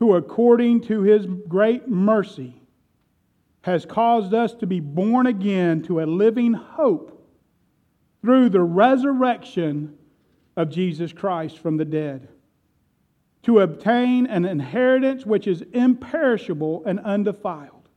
who 0.00 0.16
according 0.16 0.80
to 0.82 1.02
his 1.02 1.24
great 1.46 1.88
mercy 1.88 2.60
has 3.62 3.86
caused 3.86 4.34
us 4.34 4.54
to 4.54 4.66
be 4.66 4.80
born 4.80 5.28
again 5.28 5.82
to 5.82 6.00
a 6.00 6.04
living 6.04 6.52
hope 6.52 7.19
through 8.22 8.50
the 8.50 8.62
resurrection 8.62 9.96
of 10.56 10.70
Jesus 10.70 11.12
Christ 11.12 11.58
from 11.58 11.76
the 11.76 11.84
dead 11.84 12.28
to 13.42 13.60
obtain 13.60 14.26
an 14.26 14.44
inheritance 14.44 15.24
which 15.24 15.46
is 15.46 15.62
imperishable 15.72 16.82
and 16.84 17.00
undefiled 17.00 17.88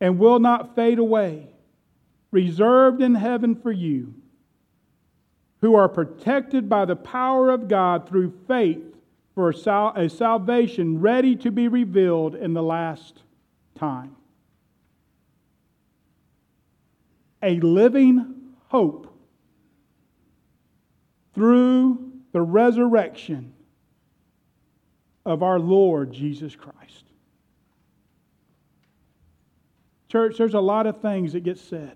and 0.00 0.18
will 0.18 0.38
not 0.38 0.74
fade 0.74 0.98
away, 0.98 1.48
reserved 2.30 3.02
in 3.02 3.14
heaven 3.14 3.54
for 3.54 3.72
you, 3.72 4.14
who 5.60 5.74
are 5.74 5.88
protected 5.88 6.68
by 6.68 6.84
the 6.84 6.96
power 6.96 7.50
of 7.50 7.68
God 7.68 8.08
through 8.08 8.32
faith 8.48 8.96
for 9.34 9.50
a 9.50 10.08
salvation 10.08 11.00
ready 11.00 11.36
to 11.36 11.50
be 11.50 11.68
revealed 11.68 12.34
in 12.34 12.52
the 12.52 12.62
last 12.62 13.22
time. 13.76 14.16
A 17.42 17.58
living 17.60 18.41
hope 18.72 19.14
through 21.34 22.10
the 22.32 22.40
resurrection 22.40 23.52
of 25.26 25.42
our 25.42 25.60
Lord 25.60 26.10
Jesus 26.10 26.56
Christ. 26.56 27.04
Church, 30.08 30.38
there's 30.38 30.54
a 30.54 30.60
lot 30.60 30.86
of 30.86 31.02
things 31.02 31.34
that 31.34 31.40
get 31.40 31.58
said, 31.58 31.94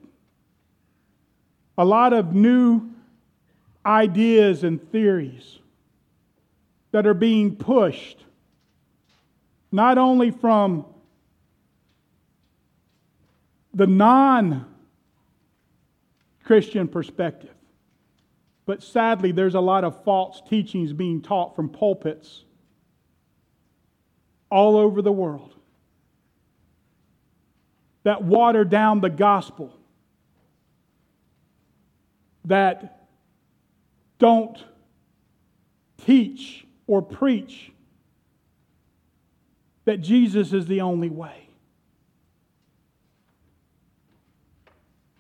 a 1.78 1.84
lot 1.84 2.12
of 2.12 2.34
new 2.34 2.90
ideas 3.86 4.62
and 4.62 4.78
theories 4.92 5.58
that 6.92 7.06
are 7.06 7.14
being 7.14 7.56
pushed, 7.56 8.22
not 9.72 9.96
only 9.96 10.30
from 10.30 10.84
the 13.72 13.86
non 13.86 14.66
Christian 16.46 16.86
perspective, 16.86 17.54
but 18.66 18.82
sadly, 18.82 19.32
there's 19.32 19.56
a 19.56 19.60
lot 19.60 19.82
of 19.82 20.04
false 20.04 20.40
teachings 20.48 20.92
being 20.92 21.20
taught 21.20 21.56
from 21.56 21.68
pulpits 21.68 22.44
all 24.48 24.76
over 24.76 25.02
the 25.02 25.12
world 25.12 25.52
that 28.04 28.22
water 28.22 28.64
down 28.64 29.00
the 29.00 29.10
gospel, 29.10 29.76
that 32.44 33.08
don't 34.20 34.64
teach 36.04 36.64
or 36.86 37.02
preach 37.02 37.72
that 39.84 39.96
Jesus 39.96 40.52
is 40.52 40.66
the 40.66 40.82
only 40.82 41.10
way. 41.10 41.45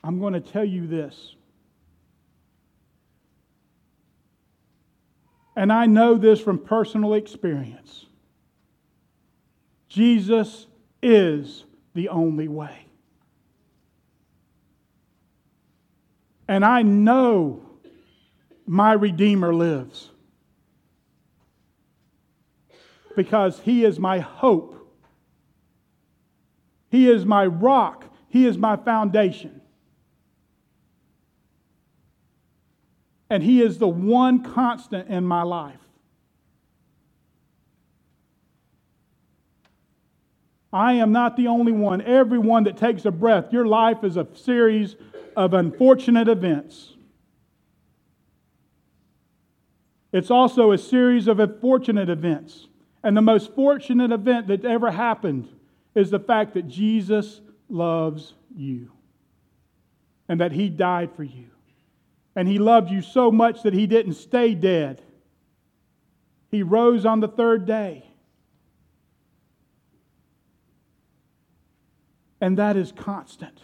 I'm 0.06 0.20
going 0.20 0.34
to 0.34 0.40
tell 0.40 0.64
you 0.64 0.86
this. 0.86 1.34
And 5.56 5.72
I 5.72 5.86
know 5.86 6.14
this 6.14 6.38
from 6.38 6.60
personal 6.60 7.14
experience. 7.14 8.06
Jesus 9.88 10.68
is 11.02 11.64
the 11.94 12.08
only 12.10 12.46
way. 12.46 12.86
And 16.46 16.64
I 16.64 16.82
know 16.82 17.62
my 18.64 18.92
Redeemer 18.92 19.52
lives 19.52 20.10
because 23.16 23.58
He 23.58 23.84
is 23.84 23.98
my 23.98 24.20
hope. 24.20 24.88
He 26.90 27.10
is 27.10 27.24
my 27.24 27.46
rock. 27.46 28.04
He 28.28 28.46
is 28.46 28.56
my 28.56 28.76
foundation. 28.76 29.62
And 33.28 33.42
He 33.42 33.62
is 33.62 33.78
the 33.78 33.88
one 33.88 34.42
constant 34.42 35.08
in 35.08 35.24
my 35.24 35.42
life. 35.42 35.80
I 40.72 40.94
am 40.94 41.10
not 41.10 41.36
the 41.36 41.46
only 41.46 41.72
one. 41.72 42.02
Everyone 42.02 42.64
that 42.64 42.76
takes 42.76 43.04
a 43.04 43.10
breath, 43.10 43.52
your 43.52 43.66
life 43.66 44.04
is 44.04 44.16
a 44.16 44.26
series 44.34 44.96
of 45.34 45.54
unfortunate 45.54 46.28
events. 46.28 46.94
It's 50.12 50.30
also 50.30 50.72
a 50.72 50.78
series 50.78 51.28
of 51.28 51.40
unfortunate 51.40 52.08
events. 52.08 52.68
And 53.02 53.16
the 53.16 53.22
most 53.22 53.54
fortunate 53.54 54.12
event 54.12 54.48
that 54.48 54.64
ever 54.64 54.90
happened 54.90 55.48
is 55.94 56.10
the 56.10 56.18
fact 56.18 56.54
that 56.54 56.68
Jesus 56.68 57.40
loves 57.68 58.34
you 58.54 58.92
and 60.28 60.40
that 60.40 60.52
He 60.52 60.68
died 60.68 61.10
for 61.14 61.22
you. 61.22 61.55
And 62.36 62.46
He 62.46 62.58
loved 62.58 62.90
you 62.90 63.00
so 63.00 63.32
much 63.32 63.62
that 63.62 63.72
He 63.72 63.86
didn't 63.86 64.14
stay 64.14 64.54
dead, 64.54 65.02
He 66.50 66.62
rose 66.62 67.04
on 67.04 67.20
the 67.20 67.28
third 67.28 67.66
day. 67.66 68.04
And 72.40 72.58
that 72.58 72.76
is 72.76 72.92
constant. 72.92 73.62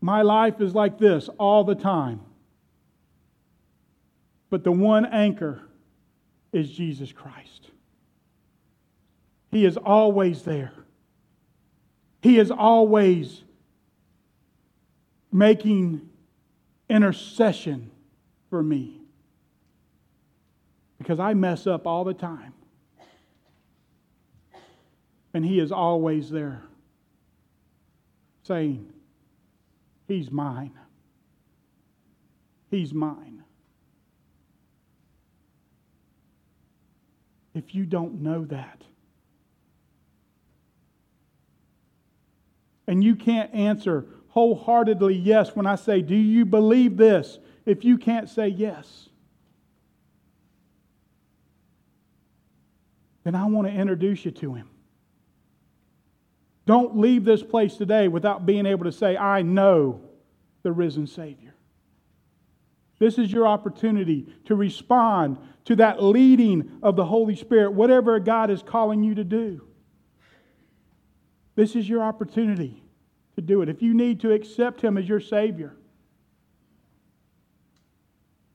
My 0.00 0.22
life 0.22 0.60
is 0.60 0.74
like 0.74 0.98
this 0.98 1.28
all 1.38 1.62
the 1.62 1.76
time. 1.76 2.20
But 4.50 4.64
the 4.64 4.72
one 4.72 5.06
anchor 5.06 5.62
is 6.52 6.68
Jesus 6.70 7.12
Christ. 7.12 7.70
He 9.52 9.64
is 9.64 9.76
always 9.76 10.42
there. 10.42 10.72
He 12.20 12.38
is 12.38 12.50
always 12.50 13.44
making 15.32 16.08
intercession 16.88 17.90
for 18.50 18.62
me 18.62 19.00
because 20.98 21.18
I 21.18 21.34
mess 21.34 21.66
up 21.66 21.86
all 21.86 22.04
the 22.04 22.14
time. 22.14 22.52
And 25.34 25.44
He 25.44 25.58
is 25.58 25.72
always 25.72 26.30
there 26.30 26.62
saying, 28.42 28.92
He's 30.06 30.30
mine. 30.30 30.72
He's 32.70 32.92
mine. 32.92 33.42
If 37.54 37.74
you 37.74 37.84
don't 37.84 38.20
know 38.20 38.44
that, 38.46 38.82
and 42.86 43.02
you 43.02 43.14
can't 43.14 43.54
answer 43.54 44.06
wholeheartedly 44.32 45.14
yes 45.14 45.54
when 45.54 45.66
I 45.66 45.76
say, 45.76 46.00
Do 46.00 46.16
you 46.16 46.44
believe 46.44 46.96
this? 46.96 47.38
If 47.64 47.84
you 47.84 47.98
can't 47.98 48.28
say 48.28 48.48
yes, 48.48 49.08
then 53.24 53.34
I 53.34 53.44
want 53.46 53.68
to 53.68 53.72
introduce 53.72 54.24
you 54.24 54.30
to 54.32 54.54
him. 54.54 54.68
Don't 56.64 56.98
leave 56.98 57.24
this 57.24 57.42
place 57.42 57.76
today 57.76 58.08
without 58.08 58.46
being 58.46 58.66
able 58.66 58.84
to 58.84 58.92
say, 58.92 59.16
I 59.16 59.42
know 59.42 60.00
the 60.62 60.72
risen 60.72 61.06
Savior. 61.06 61.54
This 62.98 63.18
is 63.18 63.30
your 63.30 63.46
opportunity 63.46 64.32
to 64.46 64.54
respond 64.54 65.38
to 65.66 65.76
that 65.76 66.02
leading 66.02 66.78
of 66.82 66.96
the 66.96 67.04
Holy 67.04 67.36
Spirit, 67.36 67.72
whatever 67.72 68.18
God 68.18 68.50
is 68.50 68.62
calling 68.62 69.02
you 69.02 69.14
to 69.16 69.24
do. 69.24 69.66
This 71.54 71.76
is 71.76 71.88
your 71.88 72.02
opportunity 72.02 72.81
to 73.36 73.42
do 73.42 73.62
it. 73.62 73.68
If 73.68 73.82
you 73.82 73.94
need 73.94 74.20
to 74.20 74.32
accept 74.32 74.82
Him 74.82 74.96
as 74.96 75.08
your 75.08 75.20
Savior, 75.20 75.74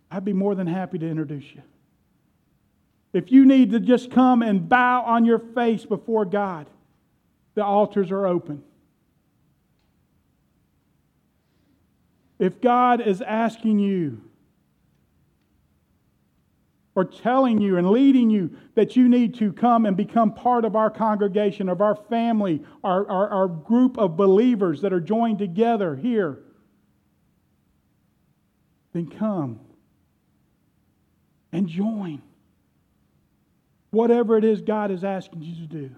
I'd 0.09 0.25
be 0.25 0.33
more 0.33 0.55
than 0.55 0.67
happy 0.67 0.97
to 0.99 1.07
introduce 1.07 1.45
you. 1.53 1.61
If 3.13 3.31
you 3.31 3.45
need 3.45 3.71
to 3.71 3.79
just 3.79 4.11
come 4.11 4.41
and 4.41 4.67
bow 4.67 5.03
on 5.03 5.25
your 5.25 5.39
face 5.39 5.85
before 5.85 6.25
God, 6.25 6.67
the 7.55 7.63
altars 7.63 8.11
are 8.11 8.27
open. 8.27 8.63
If 12.39 12.61
God 12.61 13.01
is 13.01 13.21
asking 13.21 13.79
you 13.79 14.21
or 16.97 17.05
telling 17.05 17.61
you 17.61 17.77
and 17.77 17.91
leading 17.91 18.27
you 18.27 18.49
that 18.73 18.95
you 18.95 19.07
need 19.07 19.35
to 19.35 19.53
come 19.53 19.85
and 19.85 19.95
become 19.95 20.33
part 20.33 20.65
of 20.65 20.75
our 20.75 20.89
congregation, 20.89 21.69
of 21.69 21.79
our 21.79 21.95
family, 21.95 22.59
our, 22.83 23.07
our, 23.07 23.29
our 23.29 23.47
group 23.47 23.99
of 23.99 24.17
believers 24.17 24.81
that 24.81 24.91
are 24.91 24.99
joined 24.99 25.37
together 25.37 25.95
here, 25.95 26.39
then 28.93 29.07
come 29.07 29.59
and 31.51 31.67
join. 31.67 32.19
Whatever 33.91 34.35
it 34.35 34.43
is 34.43 34.63
God 34.63 34.89
is 34.89 35.03
asking 35.03 35.43
you 35.43 35.53
to 35.53 35.67
do, 35.71 35.91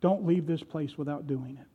don't 0.00 0.24
leave 0.24 0.46
this 0.46 0.62
place 0.62 0.96
without 0.96 1.26
doing 1.26 1.58
it. 1.60 1.66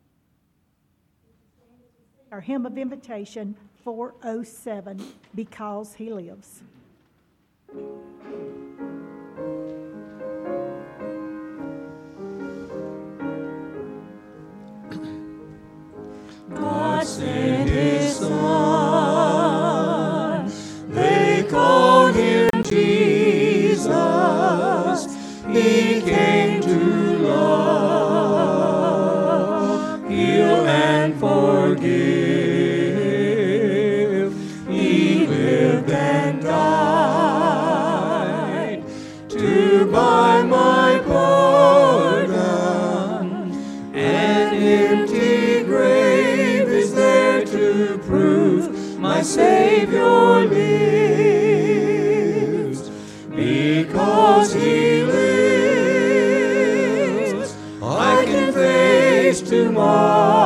Our 2.32 2.42
hymn 2.42 2.66
of 2.66 2.76
invitation 2.76 3.56
407 3.84 5.00
Because 5.36 5.94
He 5.94 6.12
Lives. 6.12 6.64
God 7.74 7.82
sent 17.08 17.70
his 17.70 18.18
son. 18.18 18.71
My 49.22 49.26
Savior 49.28 50.46
lives. 50.48 50.82
Because 53.30 54.54
He 54.54 55.04
lives, 55.04 56.42
I 57.84 58.26
can 58.26 58.52
face 58.52 59.42
tomorrow. 59.42 60.41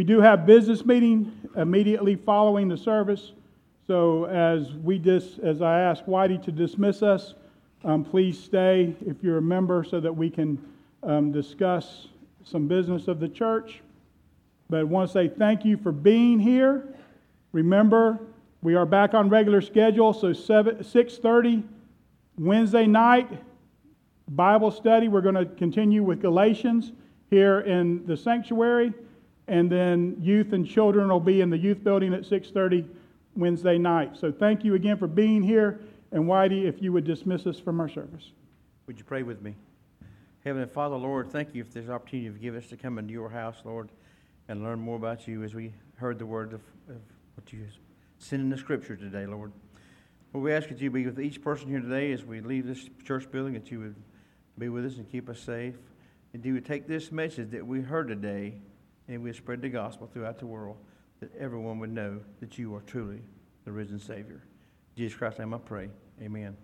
We 0.00 0.04
do 0.04 0.18
have 0.18 0.46
business 0.46 0.86
meeting 0.86 1.30
immediately 1.56 2.16
following 2.16 2.68
the 2.68 2.76
service. 2.78 3.32
So 3.86 4.24
as 4.24 4.72
we 4.72 4.98
just, 4.98 5.38
as 5.40 5.60
I 5.60 5.80
ask 5.80 6.06
Whitey 6.06 6.42
to 6.44 6.50
dismiss 6.50 7.02
us, 7.02 7.34
um, 7.84 8.02
please 8.02 8.42
stay 8.42 8.96
if 9.04 9.22
you're 9.22 9.36
a 9.36 9.42
member 9.42 9.84
so 9.84 10.00
that 10.00 10.10
we 10.10 10.30
can 10.30 10.58
um, 11.02 11.32
discuss 11.32 12.08
some 12.44 12.66
business 12.66 13.08
of 13.08 13.20
the 13.20 13.28
church. 13.28 13.82
But 14.70 14.80
I 14.80 14.84
want 14.84 15.10
to 15.10 15.12
say 15.12 15.28
thank 15.28 15.66
you 15.66 15.76
for 15.76 15.92
being 15.92 16.40
here. 16.40 16.82
Remember, 17.52 18.20
we 18.62 18.76
are 18.76 18.86
back 18.86 19.12
on 19.12 19.28
regular 19.28 19.60
schedule, 19.60 20.14
so 20.14 20.32
7, 20.32 20.76
6.30 20.76 21.62
Wednesday 22.38 22.86
night, 22.86 23.28
Bible 24.28 24.70
study. 24.70 25.08
We're 25.08 25.20
going 25.20 25.34
to 25.34 25.44
continue 25.44 26.02
with 26.02 26.22
Galatians 26.22 26.92
here 27.28 27.60
in 27.60 28.06
the 28.06 28.16
sanctuary, 28.16 28.94
and 29.50 29.68
then 29.68 30.16
youth 30.20 30.52
and 30.52 30.64
children 30.64 31.08
will 31.08 31.18
be 31.18 31.40
in 31.40 31.50
the 31.50 31.58
youth 31.58 31.82
building 31.82 32.14
at 32.14 32.24
6:30 32.24 32.88
Wednesday 33.36 33.78
night. 33.78 34.16
So 34.16 34.30
thank 34.30 34.64
you 34.64 34.74
again 34.74 34.96
for 34.96 35.08
being 35.08 35.42
here, 35.42 35.80
and 36.12 36.24
Whitey, 36.24 36.64
if 36.64 36.80
you 36.80 36.92
would 36.92 37.04
dismiss 37.04 37.46
us 37.48 37.58
from 37.58 37.80
our 37.80 37.88
service. 37.88 38.30
Would 38.86 38.98
you 38.98 39.04
pray 39.04 39.24
with 39.24 39.42
me? 39.42 39.56
Heavenly 40.44 40.68
Father, 40.68 40.96
Lord, 40.96 41.32
thank 41.32 41.52
you 41.52 41.64
for 41.64 41.72
this 41.72 41.88
opportunity 41.88 42.26
you've 42.26 42.40
given 42.40 42.62
us 42.62 42.68
to 42.68 42.76
come 42.76 42.96
into 42.96 43.12
your 43.12 43.28
house, 43.28 43.56
Lord, 43.64 43.90
and 44.48 44.62
learn 44.62 44.78
more 44.78 44.96
about 44.96 45.26
you 45.26 45.42
as 45.42 45.52
we 45.52 45.72
heard 45.96 46.20
the 46.20 46.26
word 46.26 46.52
of, 46.52 46.62
of 46.88 47.00
what 47.34 47.52
you 47.52 47.66
sent 48.18 48.42
in 48.42 48.50
the 48.50 48.56
scripture 48.56 48.94
today, 48.94 49.26
Lord. 49.26 49.50
Lord, 50.32 50.44
we 50.44 50.52
ask 50.52 50.68
that 50.68 50.80
you 50.80 50.92
be 50.92 51.06
with 51.06 51.18
each 51.18 51.42
person 51.42 51.68
here 51.68 51.80
today 51.80 52.12
as 52.12 52.24
we 52.24 52.40
leave 52.40 52.68
this 52.68 52.88
church 53.04 53.28
building, 53.32 53.54
that 53.54 53.68
you 53.72 53.80
would 53.80 53.96
be 54.56 54.68
with 54.68 54.86
us 54.86 54.96
and 54.96 55.10
keep 55.10 55.28
us 55.28 55.40
safe. 55.40 55.74
And 56.32 56.44
you 56.44 56.54
would 56.54 56.64
take 56.64 56.86
this 56.86 57.10
message 57.10 57.50
that 57.50 57.66
we 57.66 57.80
heard 57.80 58.06
today 58.06 58.54
and 59.10 59.22
we 59.22 59.32
spread 59.32 59.60
the 59.60 59.68
gospel 59.68 60.08
throughout 60.12 60.38
the 60.38 60.46
world, 60.46 60.76
that 61.18 61.34
everyone 61.36 61.78
would 61.80 61.92
know 61.92 62.20
that 62.38 62.56
you 62.58 62.74
are 62.74 62.80
truly 62.82 63.20
the 63.64 63.72
risen 63.72 63.98
Savior. 63.98 64.42
Jesus 64.96 65.18
Christ's 65.18 65.40
name 65.40 65.52
I 65.52 65.58
pray. 65.58 65.88
Amen. 66.22 66.56